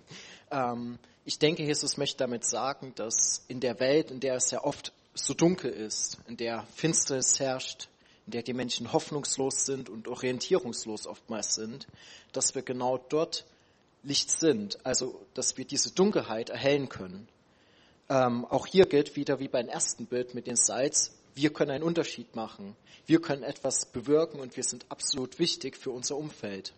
ähm, 0.50 0.98
ich 1.24 1.38
denke, 1.38 1.62
Jesus 1.64 1.96
möchte 1.96 2.18
damit 2.18 2.44
sagen, 2.44 2.92
dass 2.94 3.44
in 3.48 3.60
der 3.60 3.78
Welt, 3.80 4.10
in 4.10 4.20
der 4.20 4.34
es 4.34 4.50
ja 4.50 4.64
oft 4.64 4.92
so 5.14 5.34
dunkel 5.34 5.70
ist, 5.70 6.18
in 6.26 6.36
der 6.36 6.66
Finsternis 6.74 7.38
herrscht, 7.38 7.88
in 8.26 8.32
der 8.32 8.42
die 8.42 8.54
Menschen 8.54 8.92
hoffnungslos 8.92 9.66
sind 9.66 9.88
und 9.88 10.08
orientierungslos 10.08 11.06
oftmals 11.06 11.54
sind, 11.54 11.86
dass 12.32 12.54
wir 12.54 12.62
genau 12.62 12.98
dort 12.98 13.44
Licht 14.02 14.30
sind, 14.30 14.84
also 14.86 15.20
dass 15.34 15.56
wir 15.56 15.64
diese 15.64 15.90
Dunkelheit 15.90 16.48
erhellen 16.48 16.88
können. 16.88 17.28
Ähm, 18.10 18.44
auch 18.44 18.66
hier 18.66 18.86
gilt 18.86 19.14
wieder 19.14 19.38
wie 19.38 19.46
beim 19.46 19.68
ersten 19.68 20.06
Bild 20.06 20.34
mit 20.34 20.48
dem 20.48 20.56
Salz, 20.56 21.12
wir 21.36 21.52
können 21.52 21.70
einen 21.70 21.84
Unterschied 21.84 22.34
machen. 22.34 22.74
Wir 23.06 23.20
können 23.20 23.44
etwas 23.44 23.86
bewirken 23.86 24.40
und 24.40 24.56
wir 24.56 24.64
sind 24.64 24.84
absolut 24.88 25.38
wichtig 25.38 25.76
für 25.76 25.92
unser 25.92 26.16
Umfeld. 26.16 26.72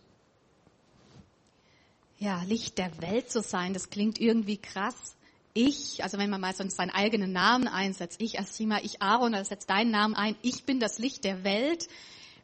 Ja, 2.19 2.43
Licht 2.43 2.77
der 2.77 3.01
Welt 3.01 3.31
zu 3.33 3.41
sein, 3.41 3.73
das 3.73 3.89
klingt 3.89 4.21
irgendwie 4.21 4.59
krass. 4.59 5.17
Ich, 5.55 6.05
also 6.05 6.19
wenn 6.19 6.31
man 6.31 6.41
mal 6.41 6.55
so 6.55 6.69
seinen 6.69 6.91
eigenen 6.91 7.33
Namen 7.33 7.67
einsetzt, 7.67 8.21
ich 8.21 8.39
Asima, 8.39 8.81
ich 8.83 9.01
Aaron, 9.01 9.35
oder 9.35 9.45
setzt 9.45 9.71
deinen 9.71 9.91
Namen 9.91 10.15
ein, 10.15 10.37
ich 10.43 10.65
bin 10.65 10.81
das 10.81 10.99
Licht 10.99 11.25
der 11.25 11.45
Welt. 11.45 11.89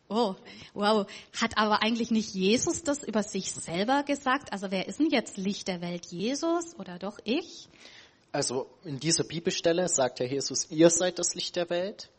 Oh, 0.09 0.35
wow. 0.73 1.07
Hat 1.39 1.59
aber 1.59 1.83
eigentlich 1.83 2.11
nicht 2.11 2.35
Jesus 2.35 2.83
das 2.83 3.05
über 3.05 3.23
sich 3.23 3.53
selber 3.53 4.03
gesagt? 4.03 4.53
Also 4.53 4.71
wer 4.71 4.89
ist 4.89 4.99
denn 4.99 5.11
jetzt 5.11 5.37
Licht 5.37 5.69
der 5.69 5.83
Welt? 5.83 6.07
Jesus 6.07 6.75
oder 6.79 6.99
doch 6.99 7.19
ich? 7.25 7.69
Also 8.33 8.69
in 8.85 9.01
dieser 9.01 9.25
Bibelstelle 9.25 9.89
sagt 9.89 10.21
ja 10.21 10.27
Jesus, 10.27 10.71
ihr 10.71 10.91
seid 10.91 11.19
das 11.19 11.35
Licht 11.35 11.57
der 11.57 11.71
Welt. 11.71 12.11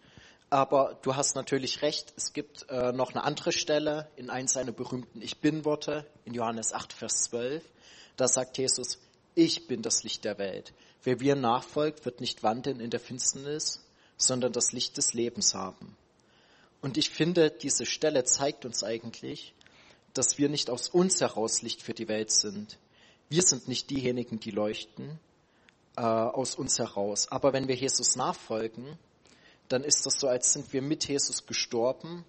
Aber 0.49 0.97
du 1.03 1.15
hast 1.15 1.35
natürlich 1.35 1.83
recht, 1.83 2.11
es 2.17 2.33
gibt 2.33 2.65
äh, 2.69 2.91
noch 2.91 3.11
eine 3.11 3.23
andere 3.23 3.51
Stelle 3.51 4.09
in 4.15 4.31
einem 4.31 4.47
seiner 4.47 4.71
berühmten 4.71 5.21
Ich 5.21 5.37
bin-Worte, 5.37 6.07
in 6.25 6.33
Johannes 6.33 6.73
8, 6.73 6.91
Vers 6.91 7.25
12. 7.25 7.63
Da 8.17 8.27
sagt 8.27 8.57
Jesus, 8.57 8.97
ich 9.35 9.67
bin 9.67 9.83
das 9.83 10.03
Licht 10.03 10.25
der 10.25 10.39
Welt. 10.39 10.73
Wer 11.03 11.17
mir 11.17 11.35
nachfolgt, 11.35 12.03
wird 12.03 12.19
nicht 12.19 12.41
wandeln 12.41 12.79
in 12.79 12.89
der 12.89 12.99
Finsternis, 12.99 13.85
sondern 14.17 14.51
das 14.51 14.71
Licht 14.71 14.97
des 14.97 15.13
Lebens 15.13 15.53
haben. 15.53 15.95
Und 16.81 16.97
ich 16.97 17.11
finde, 17.11 17.51
diese 17.51 17.85
Stelle 17.85 18.23
zeigt 18.23 18.65
uns 18.65 18.83
eigentlich, 18.83 19.53
dass 20.13 20.39
wir 20.39 20.49
nicht 20.49 20.71
aus 20.71 20.89
uns 20.89 21.21
heraus 21.21 21.61
Licht 21.61 21.83
für 21.83 21.93
die 21.93 22.07
Welt 22.07 22.31
sind. 22.31 22.79
Wir 23.29 23.43
sind 23.43 23.67
nicht 23.67 23.91
diejenigen, 23.91 24.39
die 24.39 24.51
leuchten, 24.51 25.19
äh, 25.99 26.01
aus 26.01 26.55
uns 26.55 26.79
heraus. 26.79 27.27
Aber 27.29 27.51
wenn 27.51 27.67
wir 27.67 27.75
Jesus 27.75 28.15
nachfolgen, 28.15 28.97
dann 29.67 29.83
ist 29.83 30.05
das 30.05 30.13
so, 30.17 30.29
als 30.29 30.53
sind 30.53 30.71
wir 30.71 30.81
mit 30.81 31.05
Jesus 31.05 31.45
gestorben 31.45 32.23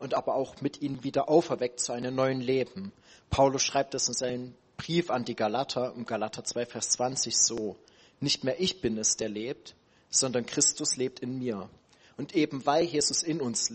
und 0.00 0.14
aber 0.14 0.34
auch 0.34 0.60
mit 0.60 0.82
ihm 0.82 1.04
wieder 1.04 1.28
auferweckt 1.28 1.78
zu 1.78 1.92
einem 1.92 2.16
neuen 2.16 2.40
Leben. 2.40 2.92
Paulus 3.30 3.62
schreibt 3.62 3.94
das 3.94 4.08
in 4.08 4.14
seinem 4.14 4.54
Brief 4.76 5.08
an 5.10 5.24
die 5.24 5.36
Galater, 5.36 5.94
im 5.94 6.04
Galater 6.04 6.42
2, 6.42 6.66
Vers 6.66 6.90
20 6.90 7.38
so. 7.38 7.76
Nicht 8.18 8.42
mehr 8.42 8.60
ich 8.60 8.80
bin 8.80 8.98
es, 8.98 9.16
der 9.16 9.28
lebt, 9.28 9.76
sondern 10.10 10.44
Christus 10.44 10.96
lebt 10.96 11.20
in 11.20 11.38
mir. 11.38 11.70
Und 12.16 12.34
eben 12.34 12.66
weil 12.66 12.84
Jesus 12.84 13.22
in 13.22 13.40
uns, 13.40 13.70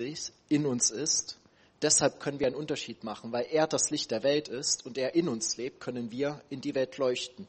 in 0.50 0.66
uns 0.66 0.92
ist, 0.92 1.40
deshalb 1.82 2.20
können 2.20 2.40
wir 2.40 2.48
einen 2.48 2.56
Unterschied 2.58 3.06
machen. 3.06 3.32
Weil 3.32 3.48
er 3.50 3.66
das 3.66 3.92
Licht 3.92 4.12
der 4.12 4.24
Welt 4.24 4.50
ist 4.50 4.86
und 4.86 4.98
er 4.98 5.16
in 5.16 5.30
uns 5.30 5.56
lebt, 5.56 5.80
können 5.80 6.12
wir 6.12 6.42
in 6.50 6.60
die 6.60 6.76
Welt 6.76 6.98
leuchten. 6.98 7.48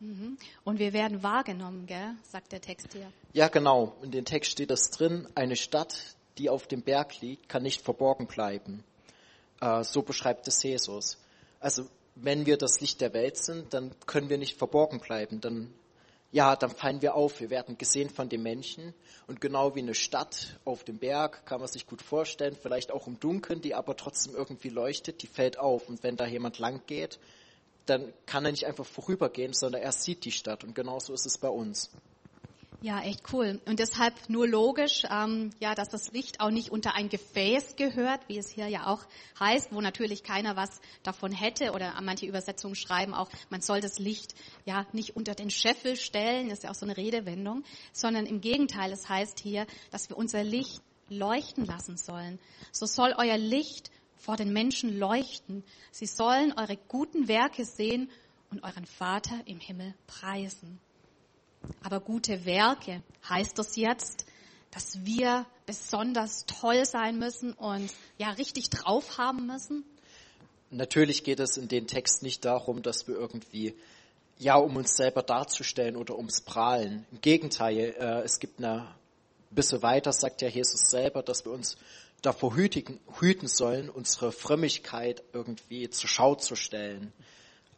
Mhm. 0.00 0.36
Und 0.64 0.78
wir 0.78 0.92
werden 0.92 1.22
wahrgenommen, 1.22 1.86
gell? 1.86 2.14
sagt 2.22 2.52
der 2.52 2.60
Text 2.60 2.92
hier. 2.92 3.10
Ja, 3.32 3.48
genau. 3.48 3.96
In 4.02 4.10
dem 4.10 4.24
Text 4.24 4.52
steht 4.52 4.70
das 4.70 4.90
drin. 4.90 5.26
Eine 5.34 5.56
Stadt, 5.56 6.16
die 6.38 6.50
auf 6.50 6.66
dem 6.66 6.82
Berg 6.82 7.20
liegt, 7.20 7.48
kann 7.48 7.62
nicht 7.62 7.82
verborgen 7.82 8.26
bleiben. 8.26 8.84
Äh, 9.60 9.84
so 9.84 10.02
beschreibt 10.02 10.46
es 10.48 10.62
Jesus. 10.62 11.18
Also 11.60 11.88
wenn 12.14 12.46
wir 12.46 12.56
das 12.56 12.80
Licht 12.80 13.00
der 13.00 13.12
Welt 13.14 13.36
sind, 13.36 13.72
dann 13.74 13.94
können 14.06 14.28
wir 14.28 14.38
nicht 14.38 14.56
verborgen 14.56 15.00
bleiben. 15.00 15.40
Dann, 15.40 15.72
ja, 16.32 16.56
dann 16.56 16.70
fallen 16.70 17.02
wir 17.02 17.14
auf. 17.14 17.40
Wir 17.40 17.50
werden 17.50 17.78
gesehen 17.78 18.10
von 18.10 18.28
den 18.28 18.42
Menschen. 18.42 18.94
Und 19.26 19.40
genau 19.40 19.74
wie 19.74 19.80
eine 19.80 19.94
Stadt 19.94 20.58
auf 20.64 20.84
dem 20.84 20.98
Berg 20.98 21.46
kann 21.46 21.60
man 21.60 21.68
sich 21.68 21.86
gut 21.86 22.02
vorstellen, 22.02 22.56
vielleicht 22.60 22.90
auch 22.92 23.06
im 23.06 23.18
Dunkeln, 23.18 23.60
die 23.60 23.74
aber 23.74 23.96
trotzdem 23.96 24.34
irgendwie 24.34 24.68
leuchtet, 24.68 25.22
die 25.22 25.26
fällt 25.26 25.58
auf. 25.58 25.88
Und 25.88 26.02
wenn 26.02 26.16
da 26.16 26.26
jemand 26.26 26.58
lang 26.58 26.82
geht, 26.86 27.18
dann 27.86 28.12
kann 28.26 28.44
er 28.44 28.50
nicht 28.50 28.66
einfach 28.66 28.86
vorübergehen, 28.86 29.52
sondern 29.52 29.82
er 29.82 29.92
sieht 29.92 30.24
die 30.24 30.32
Stadt. 30.32 30.64
Und 30.64 30.74
genauso 30.74 31.12
ist 31.12 31.26
es 31.26 31.38
bei 31.38 31.48
uns. 31.48 31.90
Ja, 32.82 33.00
echt 33.00 33.32
cool. 33.32 33.60
Und 33.64 33.80
deshalb 33.80 34.14
nur 34.28 34.46
logisch, 34.46 35.04
ähm, 35.10 35.50
ja, 35.60 35.74
dass 35.74 35.88
das 35.88 36.12
Licht 36.12 36.40
auch 36.40 36.50
nicht 36.50 36.70
unter 36.70 36.94
ein 36.94 37.08
Gefäß 37.08 37.76
gehört, 37.76 38.20
wie 38.28 38.38
es 38.38 38.50
hier 38.50 38.68
ja 38.68 38.86
auch 38.86 39.04
heißt, 39.40 39.72
wo 39.72 39.80
natürlich 39.80 40.22
keiner 40.22 40.56
was 40.56 40.80
davon 41.02 41.32
hätte. 41.32 41.72
Oder 41.72 41.98
manche 42.02 42.26
Übersetzungen 42.26 42.74
schreiben 42.74 43.14
auch, 43.14 43.30
man 43.48 43.62
soll 43.62 43.80
das 43.80 43.98
Licht 43.98 44.34
ja 44.66 44.86
nicht 44.92 45.16
unter 45.16 45.34
den 45.34 45.50
Scheffel 45.50 45.96
stellen, 45.96 46.50
das 46.50 46.58
ist 46.58 46.64
ja 46.64 46.70
auch 46.70 46.74
so 46.74 46.84
eine 46.84 46.96
Redewendung, 46.96 47.64
sondern 47.92 48.26
im 48.26 48.40
Gegenteil, 48.40 48.92
es 48.92 49.08
heißt 49.08 49.40
hier, 49.40 49.66
dass 49.90 50.10
wir 50.10 50.18
unser 50.18 50.44
Licht 50.44 50.82
leuchten 51.08 51.64
lassen 51.64 51.96
sollen. 51.96 52.38
So 52.72 52.84
soll 52.84 53.14
euer 53.16 53.38
Licht 53.38 53.90
vor 54.16 54.36
den 54.36 54.52
Menschen 54.52 54.98
leuchten. 54.98 55.64
Sie 55.90 56.06
sollen 56.06 56.52
eure 56.56 56.76
guten 56.88 57.28
Werke 57.28 57.64
sehen 57.64 58.10
und 58.50 58.62
euren 58.62 58.86
Vater 58.86 59.40
im 59.46 59.60
Himmel 59.60 59.94
preisen. 60.06 60.80
Aber 61.82 62.00
gute 62.00 62.44
Werke, 62.44 63.02
heißt 63.28 63.58
das 63.58 63.76
jetzt, 63.76 64.26
dass 64.70 65.04
wir 65.04 65.46
besonders 65.64 66.46
toll 66.46 66.84
sein 66.84 67.18
müssen 67.18 67.52
und 67.52 67.92
ja 68.18 68.30
richtig 68.30 68.70
drauf 68.70 69.18
haben 69.18 69.46
müssen? 69.46 69.84
Natürlich 70.70 71.24
geht 71.24 71.40
es 71.40 71.56
in 71.56 71.68
den 71.68 71.86
Text 71.86 72.22
nicht 72.22 72.44
darum, 72.44 72.82
dass 72.82 73.06
wir 73.08 73.14
irgendwie 73.16 73.74
ja, 74.38 74.56
um 74.56 74.76
uns 74.76 74.96
selber 74.96 75.22
darzustellen 75.22 75.96
oder 75.96 76.16
ums 76.16 76.42
Prahlen. 76.42 77.06
Im 77.10 77.20
Gegenteil, 77.20 77.94
äh, 77.98 78.22
es 78.22 78.38
gibt 78.38 78.58
eine 78.58 78.86
bisschen 79.50 79.82
weiter, 79.82 80.12
sagt 80.12 80.42
ja 80.42 80.48
Jesus 80.48 80.90
selber, 80.90 81.22
dass 81.22 81.44
wir 81.44 81.52
uns 81.52 81.76
davor 82.26 82.56
hütigen, 82.56 82.98
hüten 83.20 83.46
sollen, 83.46 83.88
unsere 83.88 84.32
Frömmigkeit 84.32 85.22
irgendwie 85.32 85.88
zur 85.90 86.08
Schau 86.08 86.34
zu 86.34 86.56
stellen. 86.56 87.12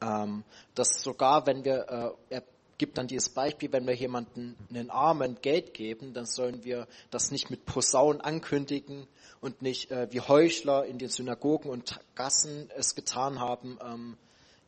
Ähm, 0.01 0.43
dass 0.75 1.03
sogar, 1.03 1.47
wenn 1.47 1.65
wir, 1.65 2.17
äh, 2.31 2.35
er 2.35 2.43
gibt 2.79 2.97
dann 2.97 3.09
dieses 3.09 3.29
Beispiel, 3.29 3.73
wenn 3.73 3.87
wir 3.87 3.95
jemanden 3.95 4.57
einen 4.71 4.89
Armen 4.91 5.37
Geld 5.43 5.75
geben, 5.75 6.15
dann 6.15 6.25
sollen 6.25 6.65
wir 6.65 6.87
das 7.11 7.31
nicht 7.31 7.51
mit 7.51 7.67
Posaunen 7.67 8.23
ankündigen 8.23 9.07
und 9.41 9.61
nicht 9.61 9.91
äh, 9.91 10.09
wie 10.13 10.21
Heuchler 10.21 10.87
in 10.87 10.99
den 10.99 11.09
Synagogen 11.09 11.71
und 11.71 12.01
Gassen 12.15 12.71
es 12.77 12.95
getan 12.95 13.41
haben, 13.41 13.79
ähm, 13.85 14.17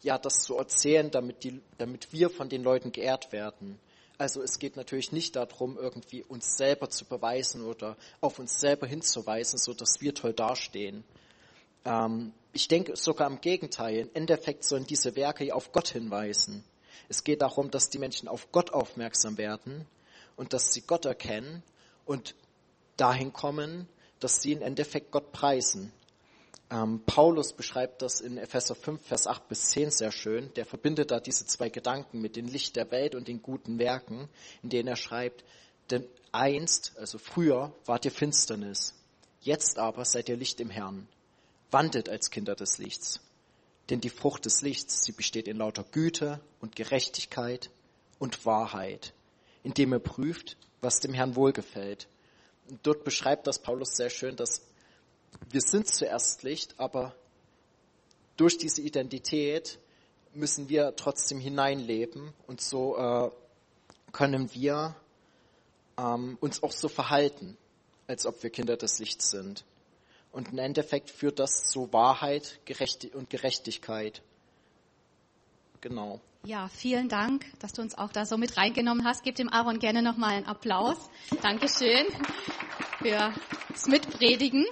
ja, 0.03 0.19
das 0.19 0.43
zu 0.43 0.57
erzählen, 0.57 1.11
damit, 1.11 1.45
die, 1.45 1.61
damit 1.79 2.12
wir 2.12 2.29
von 2.31 2.49
den 2.49 2.62
Leuten 2.62 2.93
geehrt 2.93 3.33
werden. 3.33 3.79
Also 4.20 4.42
es 4.42 4.59
geht 4.59 4.76
natürlich 4.76 5.12
nicht 5.12 5.35
darum, 5.35 5.78
irgendwie 5.78 6.22
uns 6.22 6.59
selber 6.59 6.90
zu 6.90 7.06
beweisen 7.06 7.64
oder 7.64 7.96
auf 8.20 8.38
uns 8.38 8.61
selber 8.61 8.87
hinzuweisen, 8.87 9.59
so 9.59 9.72
dass 9.72 10.02
wir 10.02 10.14
toll 10.14 10.35
dastehen. 10.35 11.04
Ähm, 11.87 12.35
ich 12.52 12.68
denke 12.68 12.96
sogar 12.96 13.30
im 13.30 13.40
Gegenteil. 13.40 13.96
Im 13.96 14.11
Endeffekt 14.12 14.64
sollen 14.64 14.87
diese 14.87 15.16
Werke 15.16 15.54
auf 15.54 15.72
Gott 15.72 15.88
hinweisen. 15.88 16.62
Es 17.09 17.24
geht 17.24 17.40
darum, 17.40 17.70
dass 17.70 17.88
die 17.88 17.98
Menschen 17.98 18.28
auf 18.28 18.52
Gott 18.52 18.74
aufmerksam 18.74 19.38
werden 19.38 19.87
und 20.37 20.52
dass 20.52 20.74
sie 20.74 20.83
Gott 20.83 21.06
erkennen 21.06 21.62
und 22.04 22.35
dahin 22.98 23.33
kommen, 23.33 23.88
dass 24.18 24.42
sie 24.42 24.52
im 24.52 24.61
Endeffekt 24.61 25.12
Gott 25.12 25.33
preisen. 25.33 25.94
Ähm, 26.70 27.02
Paulus 27.04 27.52
beschreibt 27.52 28.00
das 28.00 28.20
in 28.20 28.38
Epheser 28.38 28.76
5, 28.76 29.02
Vers 29.04 29.26
8 29.26 29.48
bis 29.48 29.70
10 29.70 29.90
sehr 29.90 30.12
schön. 30.12 30.52
Der 30.54 30.64
verbindet 30.64 31.11
da 31.11 31.18
diese 31.18 31.46
zwei 31.46 31.68
Gedanken 31.68 32.20
mit 32.20 32.37
dem 32.37 32.46
Licht 32.46 32.76
der 32.76 32.90
Welt 32.90 33.14
und 33.14 33.26
den 33.26 33.42
guten 33.42 33.78
Werken, 33.78 34.28
in 34.62 34.70
denen 34.70 34.88
er 34.88 34.96
schreibt, 34.96 35.44
denn 35.90 36.06
einst, 36.30 36.92
also 36.96 37.18
früher, 37.18 37.72
wart 37.85 38.04
ihr 38.04 38.12
Finsternis, 38.12 38.94
jetzt 39.40 39.78
aber 39.78 40.04
seid 40.04 40.28
ihr 40.28 40.37
Licht 40.37 40.61
im 40.61 40.70
Herrn. 40.70 41.09
Wandelt 41.72 42.09
als 42.09 42.30
Kinder 42.30 42.54
des 42.54 42.78
Lichts. 42.78 43.20
Denn 43.88 44.00
die 44.00 44.11
Frucht 44.11 44.44
des 44.44 44.62
Lichts, 44.62 45.04
sie 45.04 45.12
besteht 45.12 45.48
in 45.48 45.56
lauter 45.56 45.85
Güte 45.90 46.40
und 46.61 46.76
Gerechtigkeit 46.76 47.70
und 48.20 48.46
Wahrheit, 48.46 49.12
indem 49.64 49.92
er 49.92 49.98
prüft, 49.98 50.56
was 50.80 51.00
dem 51.00 51.14
Herrn 51.14 51.35
wohlgefällt. 51.35 52.06
Dort 52.85 53.02
beschreibt 53.02 53.48
das 53.48 53.59
Paulus 53.59 53.96
sehr 53.96 54.11
schön, 54.11 54.37
dass 54.37 54.62
wir 55.51 55.61
sind 55.61 55.88
zuerst 55.88 56.43
Licht, 56.43 56.75
aber 56.79 57.14
durch 58.37 58.57
diese 58.59 58.83
Identität 58.83 59.79
müssen 60.35 60.69
wir 60.69 60.95
trotzdem 60.97 61.40
hineinleben 61.40 62.33
und 62.47 62.61
so 62.61 62.97
äh, 62.97 63.31
können 64.12 64.53
wir 64.55 64.95
ähm, 65.99 66.38
uns 66.40 66.62
auch 66.62 66.73
so 66.73 66.88
verhalten, 66.88 67.57
als 68.07 68.27
ob 68.27 68.43
wir 68.43 68.51
Kinder 68.51 68.77
des 68.77 68.99
Lichts 68.99 69.31
sind. 69.31 69.64
Und 70.33 70.53
im 70.53 70.59
Endeffekt 70.59 71.11
führt 71.11 71.38
das 71.38 71.64
zu 71.64 71.93
Wahrheit 71.93 72.61
und 73.14 73.31
Gerechtigkeit. 73.31 74.23
Genau. 75.81 76.21
Ja, 76.45 76.69
vielen 76.69 77.09
Dank, 77.09 77.45
dass 77.59 77.73
du 77.73 77.83
uns 77.83 77.99
auch 77.99 78.12
da 78.12 78.25
so 78.25 78.38
mit 78.38 78.57
reingenommen 78.57 79.05
hast. 79.05 79.25
Gib 79.25 79.35
dem 79.35 79.53
Aaron 79.53 79.79
gerne 79.79 80.03
nochmal 80.03 80.35
einen 80.35 80.47
Applaus. 80.47 80.97
Dankeschön 81.43 82.07
für 83.03 83.35
das 83.69 83.87
Mitpredigen. 83.87 84.64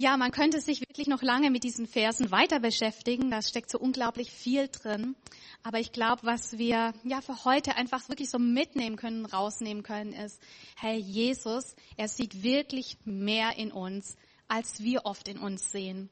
Ja, 0.00 0.16
man 0.16 0.30
könnte 0.30 0.60
sich 0.60 0.80
wirklich 0.80 1.08
noch 1.08 1.22
lange 1.22 1.50
mit 1.50 1.64
diesen 1.64 1.88
Versen 1.88 2.30
weiter 2.30 2.60
beschäftigen. 2.60 3.32
Da 3.32 3.42
steckt 3.42 3.68
so 3.68 3.80
unglaublich 3.80 4.30
viel 4.30 4.68
drin. 4.68 5.16
Aber 5.64 5.80
ich 5.80 5.90
glaube, 5.90 6.22
was 6.22 6.56
wir 6.56 6.94
ja 7.02 7.20
für 7.20 7.44
heute 7.44 7.74
einfach 7.74 8.08
wirklich 8.08 8.30
so 8.30 8.38
mitnehmen 8.38 8.94
können, 8.94 9.26
rausnehmen 9.26 9.82
können, 9.82 10.12
ist, 10.12 10.40
hey, 10.76 10.96
Jesus, 10.96 11.74
er 11.96 12.06
sieht 12.06 12.44
wirklich 12.44 12.96
mehr 13.04 13.56
in 13.56 13.72
uns, 13.72 14.16
als 14.46 14.84
wir 14.84 15.04
oft 15.04 15.26
in 15.26 15.38
uns 15.38 15.72
sehen. 15.72 16.10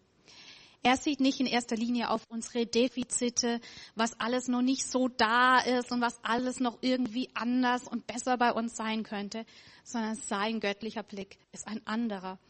Er 0.83 0.97
sieht 0.97 1.21
nicht 1.21 1.39
in 1.39 1.47
erster 1.47 1.77
Linie 1.77 2.11
auf 2.11 2.23
unsere 2.29 2.67
Defizite, 2.67 3.61
was 3.95 4.19
alles 4.19 4.49
noch 4.49 4.63
nicht 4.63 4.85
so 4.85 5.07
da 5.07 5.61
ist 5.61 5.93
und 5.93 6.01
was 6.01 6.19
alles 6.25 6.59
noch 6.59 6.79
irgendwie 6.81 7.29
anders 7.35 7.87
und 7.87 8.09
besser 8.09 8.37
bei 8.37 8.53
uns 8.53 8.75
sein 8.75 9.05
könnte, 9.05 9.47
sondern 9.85 10.17
sein 10.17 10.59
göttlicher 10.59 11.05
Blick 11.05 11.39
ist 11.53 11.69
ein 11.69 11.87
anderer. 11.87 12.41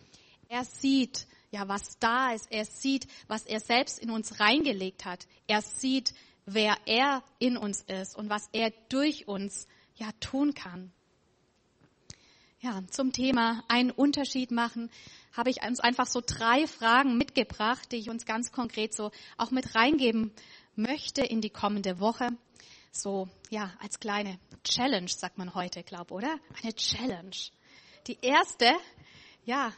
Er 0.49 0.65
sieht, 0.65 1.27
ja, 1.51 1.69
was 1.69 1.99
da 1.99 2.33
ist. 2.33 2.51
Er 2.51 2.65
sieht, 2.65 3.07
was 3.29 3.47
er 3.47 3.61
selbst 3.61 3.99
in 3.99 4.11
uns 4.11 4.41
reingelegt 4.41 5.05
hat. 5.05 5.27
Er 5.47 5.63
sieht, 5.63 6.15
wer 6.45 6.77
er 6.87 7.23
in 7.39 7.57
uns 7.57 7.83
ist 7.83 8.17
und 8.17 8.31
was 8.31 8.49
er 8.53 8.73
durch 8.89 9.29
uns, 9.29 9.67
ja, 9.97 10.11
tun 10.21 10.55
kann. 10.55 10.93
Ja, 12.61 12.83
zum 12.91 13.13
Thema 13.13 13.63
einen 13.69 13.91
Unterschied 13.91 14.51
machen 14.51 14.91
habe 15.33 15.51
ich 15.51 15.63
uns 15.63 15.81
einfach 15.81 16.07
so 16.07 16.23
drei 16.25 16.67
Fragen 16.67 17.19
mitgebracht, 17.19 17.93
die 17.93 17.97
ich 17.97 18.09
uns 18.09 18.25
ganz 18.25 18.51
konkret 18.51 18.95
so 18.95 19.11
auch 19.37 19.51
mit 19.51 19.75
reingeben 19.75 20.33
möchte 20.75 21.23
in 21.23 21.41
die 21.41 21.51
kommende 21.51 22.01
Woche. 22.01 22.31
So, 22.91 23.29
ja, 23.51 23.73
als 23.81 24.01
kleine 24.01 24.39
Challenge, 24.65 25.09
sagt 25.09 25.37
man 25.37 25.55
heute, 25.55 25.83
glaub, 25.83 26.11
oder? 26.11 26.39
Eine 26.63 26.75
Challenge. 26.75 27.37
Die 28.07 28.19
erste, 28.23 28.73
ja, 29.45 29.73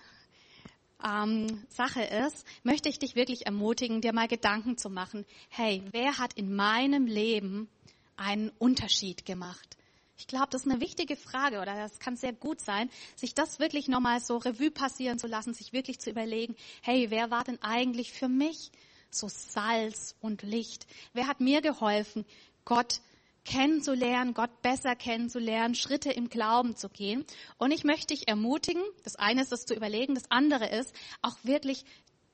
ähm, 1.05 1.65
Sache 1.69 2.03
ist, 2.03 2.45
möchte 2.63 2.89
ich 2.89 2.99
dich 2.99 3.15
wirklich 3.15 3.47
ermutigen, 3.47 4.01
dir 4.01 4.13
mal 4.13 4.29
Gedanken 4.29 4.77
zu 4.77 4.91
machen. 4.91 5.25
Hey, 5.49 5.83
wer 5.93 6.19
hat 6.19 6.35
in 6.35 6.55
meinem 6.55 7.07
Leben 7.07 7.69
einen 8.17 8.51
Unterschied 8.59 9.25
gemacht? 9.25 9.77
Ich 10.19 10.27
glaube, 10.27 10.49
das 10.51 10.67
ist 10.67 10.71
eine 10.71 10.81
wichtige 10.81 11.15
Frage 11.15 11.61
oder 11.61 11.77
das 11.77 12.01
kann 12.01 12.17
sehr 12.17 12.33
gut 12.33 12.61
sein, 12.61 12.91
sich 13.15 13.35
das 13.35 13.61
wirklich 13.61 13.87
nochmal 13.87 14.21
so 14.21 14.37
Revue 14.37 14.73
passieren 14.73 15.19
zu 15.19 15.29
lassen, 15.29 15.55
sich 15.55 15.73
wirklich 15.73 16.01
zu 16.01 16.11
überlegen, 16.11 16.57
hey, 16.83 17.11
wer 17.11 17.31
war 17.31 17.45
denn 17.45 17.63
eigentlich 17.63 18.13
für 18.13 18.29
mich 18.29 18.73
so 19.11 19.29
Salz 19.29 20.17
und 20.21 20.43
Licht? 20.43 20.89
Wer 21.13 21.29
hat 21.29 21.41
mir 21.41 21.61
geholfen, 21.63 22.25
Gott 22.65 23.01
kennenzulernen, 23.49 24.35
Gott 24.35 24.63
besser 24.63 24.95
kennenzulernen, 24.95 25.75
Schritte 25.75 26.13
im 26.13 26.29
Glauben 26.29 26.77
zu 26.77 26.89
gehen. 26.89 27.25
Und 27.57 27.73
ich 27.73 27.85
möchte 27.85 28.15
dich 28.15 28.29
ermutigen, 28.29 28.83
das 29.05 29.17
eine 29.17 29.41
ist, 29.43 29.53
das 29.53 29.65
zu 29.65 29.75
überlegen, 29.75 30.15
das 30.15 30.31
andere 30.31 30.69
ist, 30.69 30.95
auch 31.23 31.37
wirklich 31.43 31.85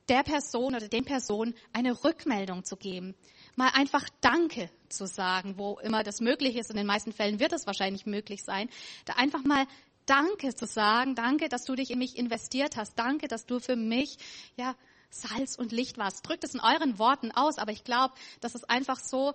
der 0.09 0.23
Person 0.23 0.75
oder 0.75 0.87
den 0.87 1.05
Personen 1.05 1.55
eine 1.73 2.03
Rückmeldung 2.03 2.63
zu 2.63 2.75
geben 2.75 3.15
mal 3.55 3.69
einfach 3.73 4.07
Danke 4.21 4.69
zu 4.89 5.07
sagen, 5.07 5.57
wo 5.57 5.79
immer 5.79 6.03
das 6.03 6.19
möglich 6.19 6.55
ist. 6.55 6.69
In 6.69 6.77
den 6.77 6.85
meisten 6.85 7.13
Fällen 7.13 7.39
wird 7.39 7.53
es 7.53 7.65
wahrscheinlich 7.65 8.05
möglich 8.05 8.43
sein, 8.43 8.69
da 9.05 9.13
einfach 9.13 9.43
mal 9.43 9.65
Danke 10.05 10.53
zu 10.53 10.67
sagen. 10.67 11.15
Danke, 11.15 11.49
dass 11.49 11.63
du 11.63 11.75
dich 11.75 11.89
in 11.89 11.99
mich 11.99 12.17
investiert 12.17 12.77
hast. 12.77 12.99
Danke, 12.99 13.27
dass 13.27 13.45
du 13.45 13.59
für 13.59 13.75
mich, 13.75 14.17
ja, 14.55 14.75
Salz 15.09 15.55
und 15.55 15.71
Licht 15.71 15.97
warst. 15.97 16.27
Drückt 16.27 16.43
es 16.43 16.53
in 16.53 16.59
euren 16.59 16.99
Worten 16.99 17.31
aus, 17.31 17.57
aber 17.57 17.71
ich 17.71 17.83
glaube, 17.83 18.13
das 18.41 18.53
ist 18.53 18.69
einfach 18.69 18.99
so, 18.99 19.33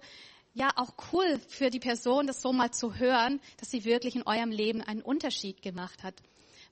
ja, 0.54 0.70
auch 0.76 0.94
cool 1.12 1.40
für 1.48 1.70
die 1.70 1.80
Person, 1.80 2.26
das 2.26 2.42
so 2.42 2.52
mal 2.52 2.72
zu 2.72 2.96
hören, 2.96 3.40
dass 3.58 3.70
sie 3.70 3.84
wirklich 3.84 4.16
in 4.16 4.26
eurem 4.26 4.50
Leben 4.50 4.82
einen 4.82 5.02
Unterschied 5.02 5.62
gemacht 5.62 6.02
hat. 6.02 6.14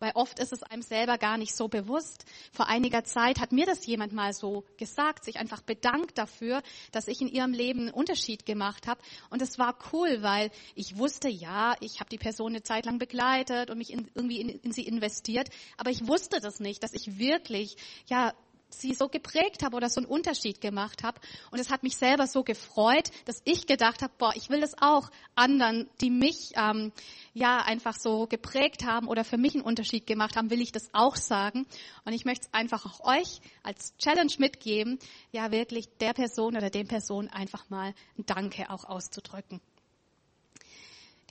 weil 0.00 0.12
oft 0.14 0.38
ist 0.38 0.52
es 0.52 0.62
einem 0.62 0.82
selber 0.82 1.18
gar 1.18 1.38
nicht 1.38 1.56
so 1.56 1.66
bewusst. 1.66 2.24
Vor 2.52 2.68
einiger 2.68 3.02
Zeit 3.02 3.40
hat 3.40 3.50
mir 3.50 3.66
das 3.66 3.84
jemand 3.84 4.12
mal 4.12 4.32
so 4.32 4.64
gesagt, 4.76 5.24
sich 5.24 5.40
einfach 5.40 5.60
bedankt 5.60 6.18
dafür, 6.18 6.62
dass 6.92 7.08
ich 7.08 7.20
in 7.20 7.26
ihrem 7.26 7.52
Leben 7.52 7.80
einen 7.80 7.90
Unterschied 7.90 8.46
gemacht 8.46 8.86
habe. 8.86 9.00
Und 9.28 9.42
es 9.42 9.58
war 9.58 9.76
cool, 9.92 10.22
weil 10.22 10.52
ich 10.76 10.98
wusste, 10.98 11.28
ja, 11.28 11.74
ich 11.80 11.98
habe 11.98 12.10
die 12.10 12.18
Person 12.18 12.52
eine 12.52 12.62
Zeit 12.62 12.86
lang 12.86 13.00
begleitet 13.00 13.70
und 13.70 13.78
mich 13.78 13.92
in, 13.92 14.08
irgendwie 14.14 14.40
in, 14.40 14.48
in 14.50 14.70
sie 14.70 14.86
investiert, 14.86 15.48
aber 15.76 15.90
ich 15.90 16.06
wusste 16.06 16.38
das 16.38 16.60
nicht, 16.60 16.84
dass 16.84 16.94
ich 16.94 17.18
wirklich, 17.18 17.76
ja, 18.06 18.34
sie 18.70 18.94
so 18.94 19.08
geprägt 19.08 19.62
habe 19.62 19.76
oder 19.76 19.88
so 19.88 20.00
einen 20.00 20.10
Unterschied 20.10 20.60
gemacht 20.60 21.02
habe. 21.02 21.20
Und 21.50 21.58
es 21.58 21.70
hat 21.70 21.82
mich 21.82 21.96
selber 21.96 22.26
so 22.26 22.42
gefreut, 22.42 23.10
dass 23.24 23.40
ich 23.44 23.66
gedacht 23.66 24.02
habe, 24.02 24.12
boah, 24.18 24.32
ich 24.36 24.50
will 24.50 24.60
das 24.60 24.74
auch 24.80 25.10
anderen, 25.34 25.88
die 26.00 26.10
mich 26.10 26.52
ähm, 26.56 26.92
ja 27.34 27.58
einfach 27.58 27.96
so 27.96 28.26
geprägt 28.26 28.84
haben 28.84 29.08
oder 29.08 29.24
für 29.24 29.38
mich 29.38 29.54
einen 29.54 29.64
Unterschied 29.64 30.06
gemacht 30.06 30.36
haben, 30.36 30.50
will 30.50 30.60
ich 30.60 30.72
das 30.72 30.90
auch 30.92 31.16
sagen. 31.16 31.66
Und 32.04 32.12
ich 32.12 32.24
möchte 32.24 32.46
es 32.46 32.54
einfach 32.54 32.84
auch 32.86 33.06
euch 33.06 33.40
als 33.62 33.96
Challenge 33.96 34.32
mitgeben, 34.38 34.98
ja 35.32 35.50
wirklich 35.50 35.88
der 36.00 36.12
Person 36.12 36.56
oder 36.56 36.70
den 36.70 36.88
Person 36.88 37.28
einfach 37.28 37.68
mal 37.70 37.94
ein 38.18 38.26
Danke 38.26 38.70
auch 38.70 38.84
auszudrücken. 38.84 39.60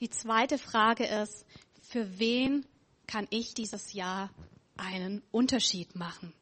Die 0.00 0.10
zweite 0.10 0.58
Frage 0.58 1.04
ist, 1.04 1.44
für 1.82 2.18
wen 2.18 2.64
kann 3.06 3.26
ich 3.30 3.54
dieses 3.54 3.92
Jahr 3.92 4.30
einen 4.76 5.22
Unterschied 5.32 5.96
machen? 5.96 6.32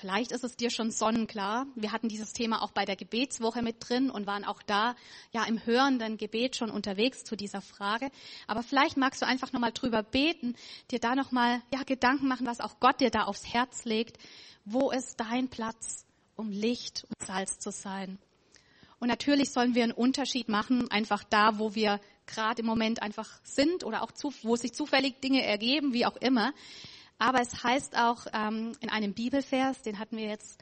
Vielleicht 0.00 0.32
ist 0.32 0.44
es 0.44 0.56
dir 0.56 0.70
schon 0.70 0.90
sonnenklar. 0.90 1.66
Wir 1.74 1.92
hatten 1.92 2.08
dieses 2.08 2.32
Thema 2.32 2.62
auch 2.62 2.70
bei 2.70 2.86
der 2.86 2.96
Gebetswoche 2.96 3.60
mit 3.60 3.76
drin 3.80 4.08
und 4.08 4.26
waren 4.26 4.46
auch 4.46 4.62
da 4.62 4.96
ja 5.30 5.44
im 5.44 5.64
hörenden 5.66 6.16
Gebet 6.16 6.56
schon 6.56 6.70
unterwegs 6.70 7.22
zu 7.22 7.36
dieser 7.36 7.60
Frage. 7.60 8.10
Aber 8.46 8.62
vielleicht 8.62 8.96
magst 8.96 9.20
du 9.20 9.26
einfach 9.26 9.52
nochmal 9.52 9.72
drüber 9.72 10.02
beten, 10.02 10.56
dir 10.90 11.00
da 11.00 11.14
nochmal 11.14 11.60
ja, 11.70 11.82
Gedanken 11.82 12.28
machen, 12.28 12.46
was 12.46 12.60
auch 12.60 12.80
Gott 12.80 13.00
dir 13.00 13.10
da 13.10 13.24
aufs 13.24 13.46
Herz 13.52 13.84
legt. 13.84 14.16
Wo 14.64 14.90
ist 14.90 15.20
dein 15.20 15.48
Platz, 15.48 16.06
um 16.34 16.50
Licht 16.50 17.04
und 17.04 17.26
Salz 17.26 17.58
zu 17.58 17.70
sein? 17.70 18.18
Und 19.00 19.08
natürlich 19.08 19.50
sollen 19.50 19.74
wir 19.74 19.82
einen 19.82 19.92
Unterschied 19.92 20.48
machen, 20.48 20.90
einfach 20.90 21.24
da, 21.24 21.58
wo 21.58 21.74
wir 21.74 22.00
gerade 22.26 22.60
im 22.60 22.66
Moment 22.66 23.02
einfach 23.02 23.28
sind 23.42 23.84
oder 23.84 24.02
auch 24.02 24.12
zu, 24.12 24.32
wo 24.42 24.56
sich 24.56 24.72
zufällig 24.72 25.20
Dinge 25.20 25.44
ergeben, 25.44 25.92
wie 25.92 26.06
auch 26.06 26.16
immer. 26.16 26.54
Aber 27.20 27.42
es 27.42 27.62
heißt 27.62 27.98
auch 27.98 28.26
ähm, 28.32 28.72
in 28.80 28.88
einem 28.88 29.12
Bibelvers, 29.12 29.82
den 29.82 29.98
hatten 29.98 30.16
wir 30.16 30.24
jetzt 30.24 30.58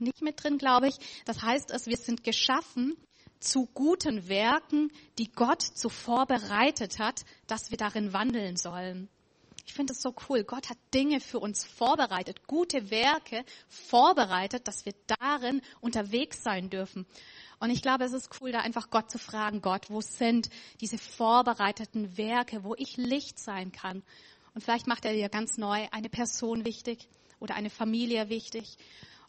nicht 0.00 0.22
mit 0.22 0.42
drin, 0.42 0.58
glaube 0.58 0.88
ich, 0.88 0.96
das 1.24 1.40
heißt 1.40 1.70
es, 1.70 1.86
wir 1.86 1.96
sind 1.96 2.24
geschaffen 2.24 2.96
zu 3.38 3.66
guten 3.66 4.28
Werken, 4.28 4.90
die 5.18 5.30
Gott 5.30 5.62
zuvor 5.62 6.26
bereitet 6.26 6.98
hat, 6.98 7.24
dass 7.46 7.70
wir 7.70 7.78
darin 7.78 8.12
wandeln 8.12 8.56
sollen. 8.56 9.08
Ich 9.66 9.72
finde 9.72 9.92
es 9.92 10.02
so 10.02 10.12
cool. 10.28 10.42
Gott 10.42 10.68
hat 10.68 10.78
Dinge 10.92 11.20
für 11.20 11.38
uns 11.38 11.64
vorbereitet, 11.64 12.48
gute 12.48 12.90
Werke 12.90 13.44
vorbereitet, 13.68 14.66
dass 14.66 14.84
wir 14.84 14.94
darin 15.20 15.62
unterwegs 15.80 16.42
sein 16.42 16.70
dürfen. 16.70 17.06
Und 17.60 17.70
ich 17.70 17.82
glaube, 17.82 18.02
es 18.02 18.12
ist 18.12 18.30
cool, 18.40 18.50
da 18.50 18.60
einfach 18.60 18.90
Gott 18.90 19.12
zu 19.12 19.18
fragen, 19.18 19.62
Gott, 19.62 19.90
wo 19.90 20.00
sind 20.00 20.50
diese 20.80 20.98
vorbereiteten 20.98 22.16
Werke, 22.18 22.64
wo 22.64 22.74
ich 22.74 22.96
Licht 22.96 23.38
sein 23.38 23.70
kann, 23.70 24.02
und 24.54 24.62
vielleicht 24.62 24.86
macht 24.86 25.04
er 25.04 25.12
dir 25.12 25.28
ganz 25.28 25.58
neu 25.58 25.86
eine 25.90 26.08
Person 26.08 26.64
wichtig 26.64 27.08
oder 27.38 27.54
eine 27.54 27.70
Familie 27.70 28.28
wichtig. 28.28 28.76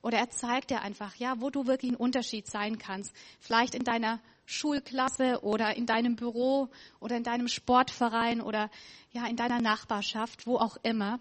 Oder 0.02 0.18
er 0.18 0.30
zeigt 0.32 0.72
dir 0.72 0.82
einfach, 0.82 1.16
ja, 1.16 1.40
wo 1.40 1.50
du 1.50 1.68
wirklich 1.68 1.92
ein 1.92 1.96
Unterschied 1.98 2.48
sein 2.48 2.80
kannst. 2.80 3.14
Vielleicht 3.40 3.76
in 3.76 3.84
deiner 3.84 4.20
Schulklasse 4.46 5.44
oder 5.44 5.78
in 5.78 5.86
deinem 5.86 6.16
Büro 6.16 6.70
oder 7.00 7.16
in 7.16 7.24
deinem 7.24 7.48
Sportverein 7.48 8.42
oder 8.42 8.72
ja, 9.12 9.28
in 9.28 9.36
deiner 9.36 9.62
Nachbarschaft, 9.62 10.48
wo 10.48 10.58
auch 10.58 10.78
immer. 10.82 11.20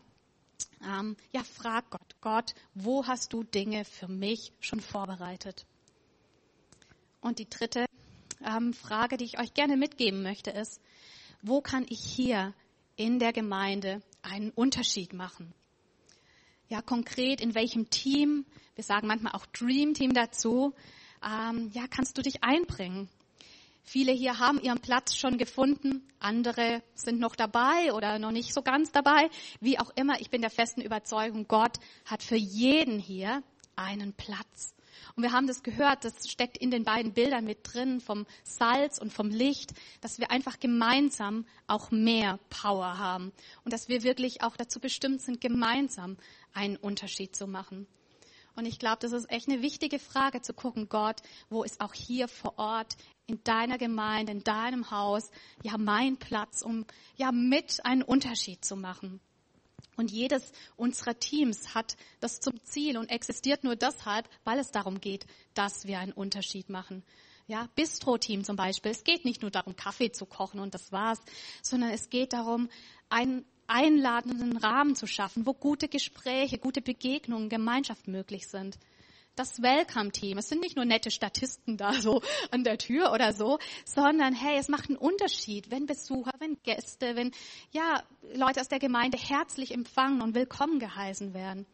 Ähm, 0.83 1.17
ja, 1.33 1.43
frag 1.45 1.91
Gott, 1.91 2.17
Gott, 2.23 2.55
wo 2.75 3.07
hast 3.07 3.35
du 3.35 3.43
Dinge 3.43 3.85
für 3.85 4.09
mich 4.09 4.53
schon 4.61 4.81
vorbereitet? 4.81 5.67
Und 7.21 7.39
die 7.39 7.49
dritte 7.49 7.85
ähm, 8.43 8.73
Frage, 8.73 9.19
die 9.19 9.27
ich 9.27 9.39
euch 9.39 9.53
gerne 9.53 9.77
mitgeben 9.77 10.23
möchte, 10.23 10.51
ist, 10.51 10.81
wo 11.43 11.61
kann 11.61 11.85
ich 11.89 12.01
hier 12.01 12.55
in 13.01 13.19
der 13.19 13.33
Gemeinde 13.33 14.03
einen 14.21 14.51
Unterschied 14.51 15.15
machen. 15.15 15.55
Ja, 16.69 16.83
konkret 16.83 17.41
in 17.41 17.55
welchem 17.55 17.89
Team, 17.89 18.45
wir 18.75 18.85
sagen 18.85 19.07
manchmal 19.07 19.33
auch 19.33 19.47
Dream 19.47 19.95
Team 19.95 20.13
dazu, 20.13 20.75
ähm, 21.25 21.71
ja, 21.73 21.87
kannst 21.89 22.19
du 22.19 22.23
dich 22.23 22.45
einbringen. 22.45 23.09
Viele 23.83 24.13
hier 24.13 24.39
haben 24.39 24.61
ihren 24.61 24.81
Platz 24.81 25.17
schon 25.17 25.39
gefunden, 25.39 26.07
andere 26.19 26.83
sind 26.95 27.21
noch 27.21 27.37
dabei 27.37 27.95
oder 27.95 28.19
noch 28.19 28.33
nicht 28.33 28.53
so 28.53 28.61
ganz 28.61 28.93
dabei. 28.93 29.31
Wie 29.61 29.79
auch 29.79 29.91
immer, 29.97 30.21
ich 30.21 30.29
bin 30.29 30.43
der 30.43 30.51
festen 30.51 30.83
Überzeugung, 30.83 31.49
Gott 31.49 31.79
hat 32.05 32.23
für 32.23 32.37
jeden 32.37 32.99
hier 32.99 33.43
einen 33.77 34.13
Platz. 34.13 34.75
Und 35.17 35.23
wir 35.23 35.33
haben 35.33 35.47
das 35.47 35.63
gehört, 35.63 36.05
das 36.05 36.29
steckt 36.29 36.59
in 36.59 36.71
den 36.71 36.85
beiden 36.85 37.13
Bildern 37.13 37.45
mit 37.45 37.59
drin, 37.63 38.01
vom 38.01 38.27
Salz 38.45 38.99
und 38.99 39.13
vom 39.13 39.29
Licht, 39.29 39.73
dass 40.01 40.19
wir 40.19 40.31
einfach 40.31 40.61
gemeinsam 40.61 41.47
auch 41.67 41.91
mehr 41.91 42.39
Power 42.49 42.99
haben 42.99 43.33
und 43.65 43.73
dass 43.73 43.89
wir 43.89 44.03
wirklich 44.03 44.43
auch 44.43 44.57
dazu 44.57 44.81
bestimmt 44.81 45.21
sind, 45.21 45.41
gemeinsam 45.41 46.17
einen 46.53 46.77
Unterschied 46.77 47.35
zu 47.35 47.47
machen. 47.47 47.87
Und 48.57 48.67
ich 48.67 48.79
glaube, 48.79 48.99
das 49.01 49.13
ist 49.13 49.31
echt 49.31 49.49
eine 49.49 49.63
wichtige 49.63 49.99
Frage 49.99 50.43
zu 50.43 50.53
gucken, 50.53 50.89
Gott, 50.89 51.23
wo 51.49 51.63
ist 51.63 51.81
auch 51.81 51.95
hier 51.95 52.29
vor 52.29 52.59
Ort 52.59 52.97
in 53.27 53.43
deiner 53.45 53.79
Gemeinde, 53.79 54.33
in 54.33 54.45
deinem 54.45 54.91
Haus, 54.91 55.31
ja, 55.63 55.79
mein 55.79 56.17
Platz, 56.17 56.63
um 56.63 56.85
ja 57.17 57.33
mit 57.33 57.85
einen 57.85 58.03
Unterschied 58.03 58.65
zu 58.65 58.77
machen. 58.77 59.21
Und 59.97 60.11
jedes 60.11 60.53
unserer 60.77 61.19
Teams 61.19 61.75
hat 61.75 61.97
das 62.21 62.41
zum 62.41 62.63
Ziel 62.65 62.97
und 62.99 63.11
existiert 63.11 63.65
nur 63.65 63.77
deshalb, 63.77 64.29
weil 64.45 64.59
es 64.59 64.71
darum 64.71 65.01
geht, 65.01 65.27
dass 65.55 65.87
wir 65.87 65.99
einen 65.99 66.13
Unterschied 66.13 66.69
machen. 66.69 67.03
Ja, 67.47 67.69
Bistro-Team 67.75 68.45
zum 68.45 68.57
Beispiel. 68.57 68.93
Es 68.93 69.05
geht 69.05 69.25
nicht 69.25 69.43
nur 69.43 69.51
darum, 69.51 69.75
Kaffee 69.75 70.13
zu 70.13 70.25
kochen 70.25 70.61
und 70.61 70.75
das 70.75 70.93
war's, 70.93 71.21
sondern 71.63 71.91
es 71.91 72.09
geht 72.09 72.33
darum, 72.33 72.69
einen 73.09 73.45
einladenden 73.67 74.57
Rahmen 74.57 74.97
zu 74.97 75.07
schaffen, 75.07 75.47
wo 75.47 75.55
gute 75.55 75.89
Gespräche, 75.89 76.59
gute 76.59 76.81
Begegnungen, 76.81 77.49
Gemeinschaft 77.49 78.09
möglich 78.09 78.49
sind 78.49 78.79
das 79.37 79.63
Welcome-Team. 79.63 80.39
Es 80.39 80.49
sind 80.49 80.61
nicht 80.61 80.77
nur 80.77 80.85
nette 80.85 81.11
Statisten 81.11 81.77
da 81.77 81.93
so 81.95 82.23
an 82.51 82.65
der 82.65 82.79
Tür 82.79 83.13
oder 83.13 83.33
so, 83.33 83.59
sondern 83.85 84.35
hey, 84.35 84.59
es 84.59 84.69
macht 84.69 84.89
einen 84.89 84.99
Unterschied, 84.99 85.71
wenn 85.71 85.87
Besucher, 85.87 86.33
wenn 86.39 86.59
Gäste, 86.63 87.17
wenn 87.17 87.33
ja 87.73 88.03
Leute 88.35 88.61
aus 88.61 88.69
der 88.69 88.79
Gemeinde 88.79 89.19
herzlich 89.19 89.73
empfangen 89.73 90.23
und 90.23 90.35
willkommen 90.35 90.79
geheißen 90.79 91.35
werden. 91.35 91.67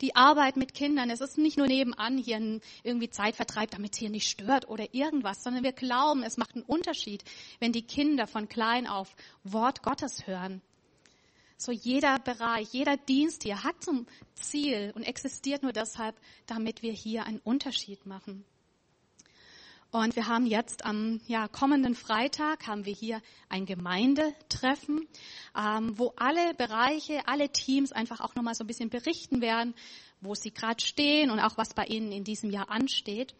Die 0.00 0.16
Arbeit 0.16 0.56
mit 0.56 0.74
Kindern, 0.74 1.10
es 1.10 1.20
ist 1.20 1.38
nicht 1.38 1.56
nur 1.56 1.68
nebenan 1.68 2.18
hier 2.18 2.60
irgendwie 2.82 3.08
Zeitvertreib, 3.10 3.70
damit 3.70 3.92
es 3.92 4.00
hier 4.00 4.10
nicht 4.10 4.28
stört 4.28 4.68
oder 4.68 4.92
irgendwas, 4.92 5.44
sondern 5.44 5.62
wir 5.62 5.72
glauben, 5.72 6.24
es 6.24 6.36
macht 6.36 6.56
einen 6.56 6.64
Unterschied, 6.64 7.22
wenn 7.60 7.70
die 7.70 7.86
Kinder 7.86 8.26
von 8.26 8.48
klein 8.48 8.88
auf 8.88 9.14
Wort 9.44 9.82
Gottes 9.82 10.26
hören 10.26 10.60
so 11.62 11.72
jeder 11.72 12.18
Bereich, 12.18 12.72
jeder 12.72 12.96
Dienst 12.96 13.44
hier 13.44 13.62
hat 13.62 13.82
zum 13.82 14.06
Ziel 14.34 14.92
und 14.96 15.02
existiert 15.02 15.62
nur 15.62 15.72
deshalb, 15.72 16.16
damit 16.46 16.82
wir 16.82 16.92
hier 16.92 17.24
einen 17.24 17.38
Unterschied 17.38 18.04
machen. 18.04 18.44
Und 19.92 20.16
wir 20.16 20.26
haben 20.26 20.46
jetzt 20.46 20.86
am 20.86 21.20
ja, 21.26 21.48
kommenden 21.48 21.94
Freitag 21.94 22.66
haben 22.66 22.86
wir 22.86 22.94
hier 22.94 23.20
ein 23.50 23.66
Gemeindetreffen, 23.66 25.06
ähm, 25.54 25.98
wo 25.98 26.14
alle 26.16 26.54
Bereiche, 26.54 27.28
alle 27.28 27.50
Teams 27.50 27.92
einfach 27.92 28.20
auch 28.20 28.34
nochmal 28.34 28.54
so 28.54 28.64
ein 28.64 28.68
bisschen 28.68 28.88
berichten 28.88 29.42
werden, 29.42 29.74
wo 30.22 30.34
sie 30.34 30.50
gerade 30.50 30.82
stehen 30.82 31.30
und 31.30 31.40
auch 31.40 31.58
was 31.58 31.74
bei 31.74 31.84
ihnen 31.84 32.10
in 32.10 32.24
diesem 32.24 32.50
Jahr 32.50 32.70
ansteht. 32.70 33.34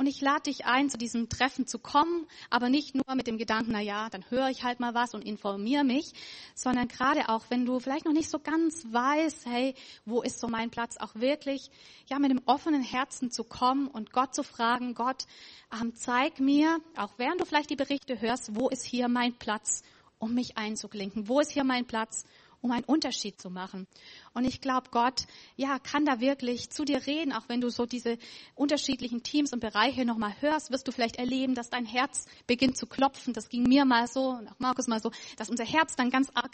Und 0.00 0.06
ich 0.06 0.22
lade 0.22 0.44
dich 0.44 0.64
ein, 0.64 0.88
zu 0.88 0.96
diesem 0.96 1.28
Treffen 1.28 1.66
zu 1.66 1.78
kommen, 1.78 2.26
aber 2.48 2.70
nicht 2.70 2.94
nur 2.94 3.14
mit 3.14 3.26
dem 3.26 3.36
Gedanken, 3.36 3.72
na 3.72 3.82
ja, 3.82 4.08
dann 4.08 4.24
höre 4.30 4.48
ich 4.48 4.64
halt 4.64 4.80
mal 4.80 4.94
was 4.94 5.12
und 5.12 5.22
informiere 5.22 5.84
mich, 5.84 6.14
sondern 6.54 6.88
gerade 6.88 7.28
auch, 7.28 7.44
wenn 7.50 7.66
du 7.66 7.80
vielleicht 7.80 8.06
noch 8.06 8.14
nicht 8.14 8.30
so 8.30 8.38
ganz 8.38 8.86
weißt, 8.90 9.44
hey, 9.44 9.74
wo 10.06 10.22
ist 10.22 10.40
so 10.40 10.48
mein 10.48 10.70
Platz, 10.70 10.96
auch 10.96 11.14
wirklich, 11.16 11.70
ja, 12.08 12.18
mit 12.18 12.30
dem 12.30 12.40
offenen 12.46 12.80
Herzen 12.80 13.30
zu 13.30 13.44
kommen 13.44 13.88
und 13.88 14.10
Gott 14.10 14.34
zu 14.34 14.42
fragen, 14.42 14.94
Gott, 14.94 15.26
ähm, 15.70 15.94
zeig 15.94 16.40
mir, 16.40 16.78
auch 16.96 17.12
während 17.18 17.42
du 17.42 17.44
vielleicht 17.44 17.68
die 17.68 17.76
Berichte 17.76 18.22
hörst, 18.22 18.56
wo 18.56 18.70
ist 18.70 18.86
hier 18.86 19.06
mein 19.08 19.34
Platz, 19.34 19.82
um 20.18 20.32
mich 20.32 20.56
einzuklinken? 20.56 21.28
Wo 21.28 21.40
ist 21.40 21.50
hier 21.50 21.64
mein 21.64 21.84
Platz, 21.84 22.24
um 22.62 22.70
einen 22.72 22.84
Unterschied 22.84 23.40
zu 23.40 23.50
machen. 23.50 23.86
Und 24.34 24.44
ich 24.44 24.60
glaube, 24.60 24.88
Gott, 24.90 25.24
ja, 25.56 25.78
kann 25.78 26.04
da 26.04 26.20
wirklich 26.20 26.70
zu 26.70 26.84
dir 26.84 27.06
reden, 27.06 27.32
auch 27.32 27.48
wenn 27.48 27.60
du 27.60 27.70
so 27.70 27.86
diese 27.86 28.18
unterschiedlichen 28.54 29.22
Teams 29.22 29.52
und 29.52 29.60
Bereiche 29.60 30.04
nochmal 30.04 30.34
hörst, 30.40 30.70
wirst 30.70 30.86
du 30.86 30.92
vielleicht 30.92 31.16
erleben, 31.16 31.54
dass 31.54 31.70
dein 31.70 31.86
Herz 31.86 32.26
beginnt 32.46 32.76
zu 32.76 32.86
klopfen. 32.86 33.32
Das 33.32 33.48
ging 33.48 33.62
mir 33.62 33.84
mal 33.84 34.06
so 34.06 34.30
und 34.30 34.48
auch 34.48 34.58
Markus 34.58 34.86
mal 34.86 35.00
so, 35.00 35.10
dass 35.36 35.50
unser 35.50 35.64
Herz 35.64 35.96
dann 35.96 36.10
ganz 36.10 36.30
arg 36.34 36.50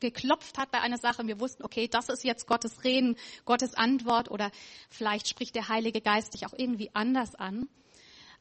geklopft 0.00 0.58
hat 0.58 0.70
bei 0.70 0.80
einer 0.80 0.98
Sache 0.98 1.26
wir 1.26 1.40
wussten, 1.40 1.64
okay, 1.64 1.88
das 1.88 2.08
ist 2.08 2.24
jetzt 2.24 2.46
Gottes 2.46 2.84
Reden, 2.84 3.16
Gottes 3.44 3.74
Antwort 3.74 4.30
oder 4.30 4.50
vielleicht 4.88 5.28
spricht 5.28 5.54
der 5.54 5.68
Heilige 5.68 6.00
Geist 6.00 6.34
dich 6.34 6.46
auch 6.46 6.54
irgendwie 6.56 6.90
anders 6.94 7.34
an. 7.34 7.68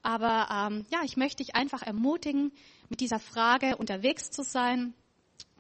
Aber 0.03 0.47
ähm, 0.51 0.85
ja, 0.91 1.01
ich 1.03 1.17
möchte 1.17 1.43
dich 1.43 1.55
einfach 1.55 1.81
ermutigen, 1.81 2.53
mit 2.89 3.01
dieser 3.01 3.19
Frage 3.19 3.75
unterwegs 3.77 4.29
zu 4.29 4.43
sein 4.43 4.93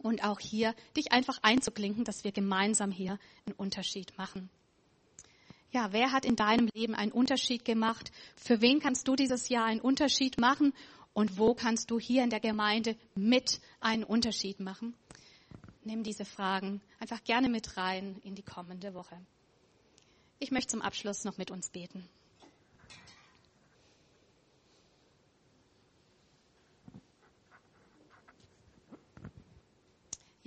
und 0.01 0.23
auch 0.23 0.39
hier 0.39 0.73
dich 0.95 1.11
einfach 1.11 1.39
einzuklinken, 1.41 2.03
dass 2.03 2.23
wir 2.23 2.31
gemeinsam 2.31 2.91
hier 2.91 3.19
einen 3.45 3.55
Unterschied 3.55 4.17
machen. 4.17 4.49
Ja, 5.71 5.91
wer 5.91 6.11
hat 6.11 6.25
in 6.25 6.35
deinem 6.35 6.69
Leben 6.73 6.95
einen 6.95 7.11
Unterschied 7.11 7.65
gemacht? 7.65 8.11
Für 8.35 8.61
wen 8.61 8.79
kannst 8.79 9.07
du 9.07 9.15
dieses 9.15 9.49
Jahr 9.49 9.65
einen 9.65 9.81
Unterschied 9.81 10.39
machen? 10.39 10.73
Und 11.13 11.37
wo 11.37 11.55
kannst 11.55 11.91
du 11.91 11.99
hier 11.99 12.23
in 12.23 12.29
der 12.29 12.39
Gemeinde 12.39 12.95
mit 13.15 13.59
einen 13.79 14.03
Unterschied 14.03 14.59
machen? 14.59 14.93
Nimm 15.83 16.03
diese 16.03 16.25
Fragen 16.25 16.81
einfach 16.99 17.23
gerne 17.23 17.49
mit 17.49 17.75
rein 17.77 18.19
in 18.23 18.35
die 18.35 18.43
kommende 18.43 18.93
Woche. 18.93 19.17
Ich 20.39 20.51
möchte 20.51 20.71
zum 20.71 20.81
Abschluss 20.81 21.23
noch 21.23 21.37
mit 21.37 21.49
uns 21.49 21.69
beten. 21.69 22.07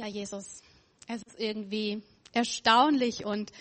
Ja, 0.01 0.07
Jesus, 0.07 0.63
es 1.09 1.23
ist 1.25 1.39
irgendwie 1.39 2.03
erstaunlich 2.33 3.27
und 3.27 3.53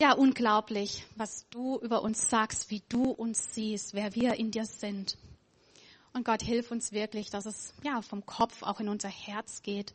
ja, 0.00 0.12
unglaublich, 0.12 1.04
was 1.16 1.48
du 1.50 1.80
über 1.80 2.02
uns 2.02 2.30
sagst, 2.30 2.70
wie 2.70 2.80
du 2.88 3.10
uns 3.10 3.52
siehst, 3.52 3.92
wer 3.92 4.14
wir 4.14 4.34
in 4.34 4.52
dir 4.52 4.66
sind. 4.66 5.18
Und 6.12 6.24
Gott, 6.24 6.42
hilf 6.42 6.70
uns 6.70 6.92
wirklich, 6.92 7.30
dass 7.30 7.46
es 7.46 7.74
ja 7.82 8.02
vom 8.02 8.24
Kopf 8.24 8.62
auch 8.62 8.78
in 8.78 8.88
unser 8.88 9.08
Herz 9.08 9.62
geht. 9.62 9.94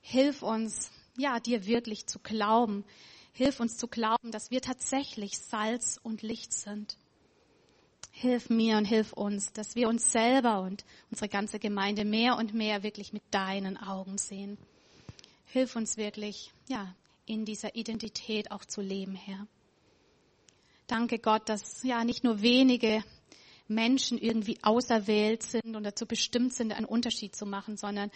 Hilf 0.00 0.42
uns, 0.42 0.90
ja, 1.18 1.38
dir 1.38 1.66
wirklich 1.66 2.06
zu 2.06 2.18
glauben. 2.18 2.82
Hilf 3.34 3.60
uns 3.60 3.76
zu 3.76 3.88
glauben, 3.88 4.30
dass 4.30 4.50
wir 4.50 4.62
tatsächlich 4.62 5.38
Salz 5.38 6.00
und 6.02 6.22
Licht 6.22 6.54
sind. 6.54 6.96
Hilf 8.10 8.48
mir 8.48 8.78
und 8.78 8.86
hilf 8.86 9.12
uns, 9.12 9.52
dass 9.52 9.76
wir 9.76 9.86
uns 9.86 10.12
selber 10.12 10.62
und 10.62 10.86
unsere 11.10 11.28
ganze 11.28 11.58
Gemeinde 11.58 12.06
mehr 12.06 12.38
und 12.38 12.54
mehr 12.54 12.82
wirklich 12.82 13.12
mit 13.12 13.22
deinen 13.30 13.76
Augen 13.76 14.16
sehen. 14.16 14.56
Hilf 15.50 15.76
uns 15.76 15.96
wirklich, 15.96 16.52
ja, 16.68 16.94
in 17.24 17.44
dieser 17.44 17.74
Identität 17.74 18.50
auch 18.50 18.64
zu 18.64 18.80
leben, 18.80 19.14
Herr. 19.14 19.46
Danke 20.86 21.18
Gott, 21.18 21.48
dass 21.48 21.82
ja 21.82 22.04
nicht 22.04 22.22
nur 22.22 22.42
wenige 22.42 23.02
Menschen 23.66 24.18
irgendwie 24.18 24.58
auserwählt 24.62 25.42
sind 25.42 25.76
und 25.76 25.84
dazu 25.84 26.06
bestimmt 26.06 26.54
sind, 26.54 26.72
einen 26.72 26.86
Unterschied 26.86 27.36
zu 27.36 27.46
machen, 27.46 27.76
sondern 27.76 28.10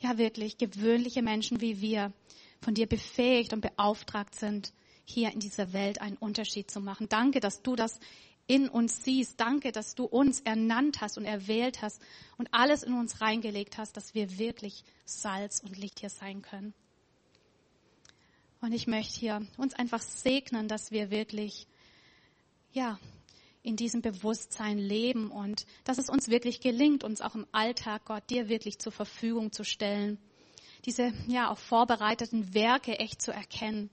ja 0.00 0.18
wirklich 0.18 0.58
gewöhnliche 0.58 1.22
Menschen 1.22 1.60
wie 1.60 1.80
wir 1.80 2.12
von 2.60 2.74
dir 2.74 2.86
befähigt 2.86 3.52
und 3.52 3.60
beauftragt 3.60 4.34
sind, 4.34 4.72
hier 5.04 5.32
in 5.32 5.40
dieser 5.40 5.72
Welt 5.72 6.00
einen 6.00 6.16
Unterschied 6.16 6.70
zu 6.70 6.80
machen. 6.80 7.08
Danke, 7.08 7.40
dass 7.40 7.62
du 7.62 7.74
das 7.76 7.98
in 8.52 8.68
uns 8.68 9.02
siehst. 9.02 9.40
Danke, 9.40 9.72
dass 9.72 9.94
du 9.94 10.04
uns 10.04 10.42
ernannt 10.42 11.00
hast 11.00 11.16
und 11.16 11.24
erwählt 11.24 11.80
hast 11.80 12.02
und 12.36 12.52
alles 12.52 12.82
in 12.82 12.92
uns 12.92 13.22
reingelegt 13.22 13.78
hast, 13.78 13.96
dass 13.96 14.14
wir 14.14 14.36
wirklich 14.38 14.84
Salz 15.06 15.60
und 15.60 15.78
Licht 15.78 16.00
hier 16.00 16.10
sein 16.10 16.42
können. 16.42 16.74
Und 18.60 18.72
ich 18.72 18.86
möchte 18.86 19.18
hier 19.18 19.46
uns 19.56 19.72
einfach 19.72 20.02
segnen, 20.02 20.68
dass 20.68 20.90
wir 20.90 21.10
wirklich, 21.10 21.66
ja, 22.74 22.98
in 23.62 23.76
diesem 23.76 24.02
Bewusstsein 24.02 24.76
leben 24.76 25.30
und 25.30 25.64
dass 25.84 25.96
es 25.96 26.10
uns 26.10 26.28
wirklich 26.28 26.60
gelingt, 26.60 27.04
uns 27.04 27.22
auch 27.22 27.34
im 27.34 27.46
Alltag 27.52 28.04
Gott 28.04 28.28
dir 28.28 28.50
wirklich 28.50 28.78
zur 28.78 28.92
Verfügung 28.92 29.52
zu 29.52 29.64
stellen. 29.64 30.18
Diese, 30.84 31.10
ja, 31.26 31.50
auch 31.50 31.58
vorbereiteten 31.58 32.52
Werke 32.52 32.98
echt 32.98 33.22
zu 33.22 33.32
erkennen 33.32 33.88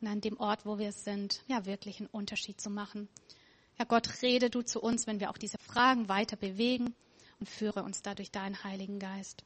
und 0.00 0.08
an 0.08 0.22
dem 0.22 0.40
Ort, 0.40 0.64
wo 0.64 0.78
wir 0.78 0.92
sind, 0.92 1.42
ja, 1.46 1.66
wirklich 1.66 2.00
einen 2.00 2.08
Unterschied 2.08 2.58
zu 2.58 2.70
machen. 2.70 3.10
Ja, 3.82 3.88
Gott, 3.88 4.22
rede 4.22 4.48
du 4.48 4.62
zu 4.62 4.80
uns, 4.80 5.08
wenn 5.08 5.18
wir 5.18 5.28
auch 5.28 5.36
diese 5.36 5.58
Fragen 5.58 6.08
weiter 6.08 6.36
bewegen 6.36 6.94
und 7.40 7.48
führe 7.48 7.82
uns 7.82 8.00
dadurch 8.00 8.30
deinen 8.30 8.62
Heiligen 8.62 9.00
Geist. 9.00 9.42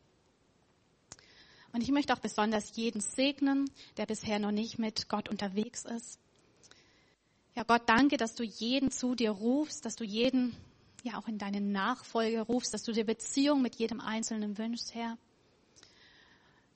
Und 1.72 1.80
ich 1.80 1.90
möchte 1.90 2.12
auch 2.12 2.18
besonders 2.18 2.76
jeden 2.76 3.00
segnen, 3.00 3.70
der 3.96 4.04
bisher 4.04 4.38
noch 4.38 4.50
nicht 4.50 4.78
mit 4.78 5.08
Gott 5.08 5.30
unterwegs 5.30 5.86
ist. 5.86 6.18
Ja, 7.54 7.62
Gott, 7.62 7.84
danke, 7.86 8.18
dass 8.18 8.34
du 8.34 8.42
jeden 8.42 8.90
zu 8.90 9.14
dir 9.14 9.30
rufst, 9.30 9.86
dass 9.86 9.96
du 9.96 10.04
jeden 10.04 10.54
ja 11.02 11.16
auch 11.16 11.28
in 11.28 11.38
deine 11.38 11.62
Nachfolge 11.62 12.42
rufst, 12.42 12.74
dass 12.74 12.82
du 12.82 12.92
dir 12.92 13.06
Beziehung 13.06 13.62
mit 13.62 13.76
jedem 13.76 14.02
Einzelnen 14.02 14.58
wünschst, 14.58 14.94
Herr. 14.94 15.16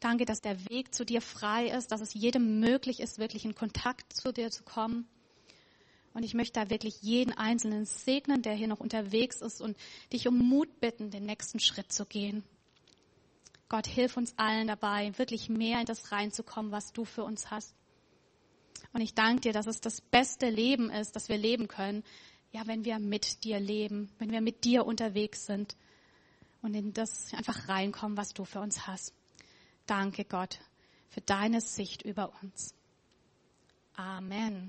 Danke, 0.00 0.24
dass 0.24 0.40
der 0.40 0.58
Weg 0.70 0.94
zu 0.94 1.04
dir 1.04 1.20
frei 1.20 1.66
ist, 1.66 1.92
dass 1.92 2.00
es 2.00 2.14
jedem 2.14 2.58
möglich 2.60 3.00
ist, 3.00 3.18
wirklich 3.18 3.44
in 3.44 3.54
Kontakt 3.54 4.14
zu 4.14 4.32
dir 4.32 4.50
zu 4.50 4.62
kommen. 4.62 5.06
Und 6.12 6.24
ich 6.24 6.34
möchte 6.34 6.60
da 6.60 6.70
wirklich 6.70 7.02
jeden 7.02 7.32
Einzelnen 7.32 7.84
segnen, 7.84 8.42
der 8.42 8.54
hier 8.54 8.66
noch 8.66 8.80
unterwegs 8.80 9.40
ist 9.40 9.60
und 9.60 9.76
dich 10.12 10.26
um 10.26 10.36
Mut 10.36 10.80
bitten, 10.80 11.10
den 11.10 11.24
nächsten 11.24 11.60
Schritt 11.60 11.92
zu 11.92 12.04
gehen. 12.04 12.42
Gott, 13.68 13.86
hilf 13.86 14.16
uns 14.16 14.34
allen 14.36 14.66
dabei, 14.66 15.16
wirklich 15.16 15.48
mehr 15.48 15.78
in 15.78 15.86
das 15.86 16.10
reinzukommen, 16.10 16.72
was 16.72 16.92
du 16.92 17.04
für 17.04 17.22
uns 17.22 17.50
hast. 17.52 17.74
Und 18.92 19.00
ich 19.00 19.14
danke 19.14 19.42
dir, 19.42 19.52
dass 19.52 19.68
es 19.68 19.80
das 19.80 20.00
beste 20.00 20.50
Leben 20.50 20.90
ist, 20.90 21.14
das 21.14 21.28
wir 21.28 21.38
leben 21.38 21.68
können. 21.68 22.02
Ja, 22.52 22.66
wenn 22.66 22.84
wir 22.84 22.98
mit 22.98 23.44
dir 23.44 23.60
leben, 23.60 24.10
wenn 24.18 24.32
wir 24.32 24.40
mit 24.40 24.64
dir 24.64 24.84
unterwegs 24.84 25.46
sind 25.46 25.76
und 26.62 26.74
in 26.74 26.92
das 26.92 27.32
einfach 27.34 27.68
reinkommen, 27.68 28.16
was 28.16 28.34
du 28.34 28.44
für 28.44 28.60
uns 28.60 28.88
hast. 28.88 29.14
Danke 29.86 30.24
Gott 30.24 30.58
für 31.08 31.20
deine 31.20 31.60
Sicht 31.60 32.02
über 32.02 32.32
uns. 32.42 32.74
Amen. 33.94 34.68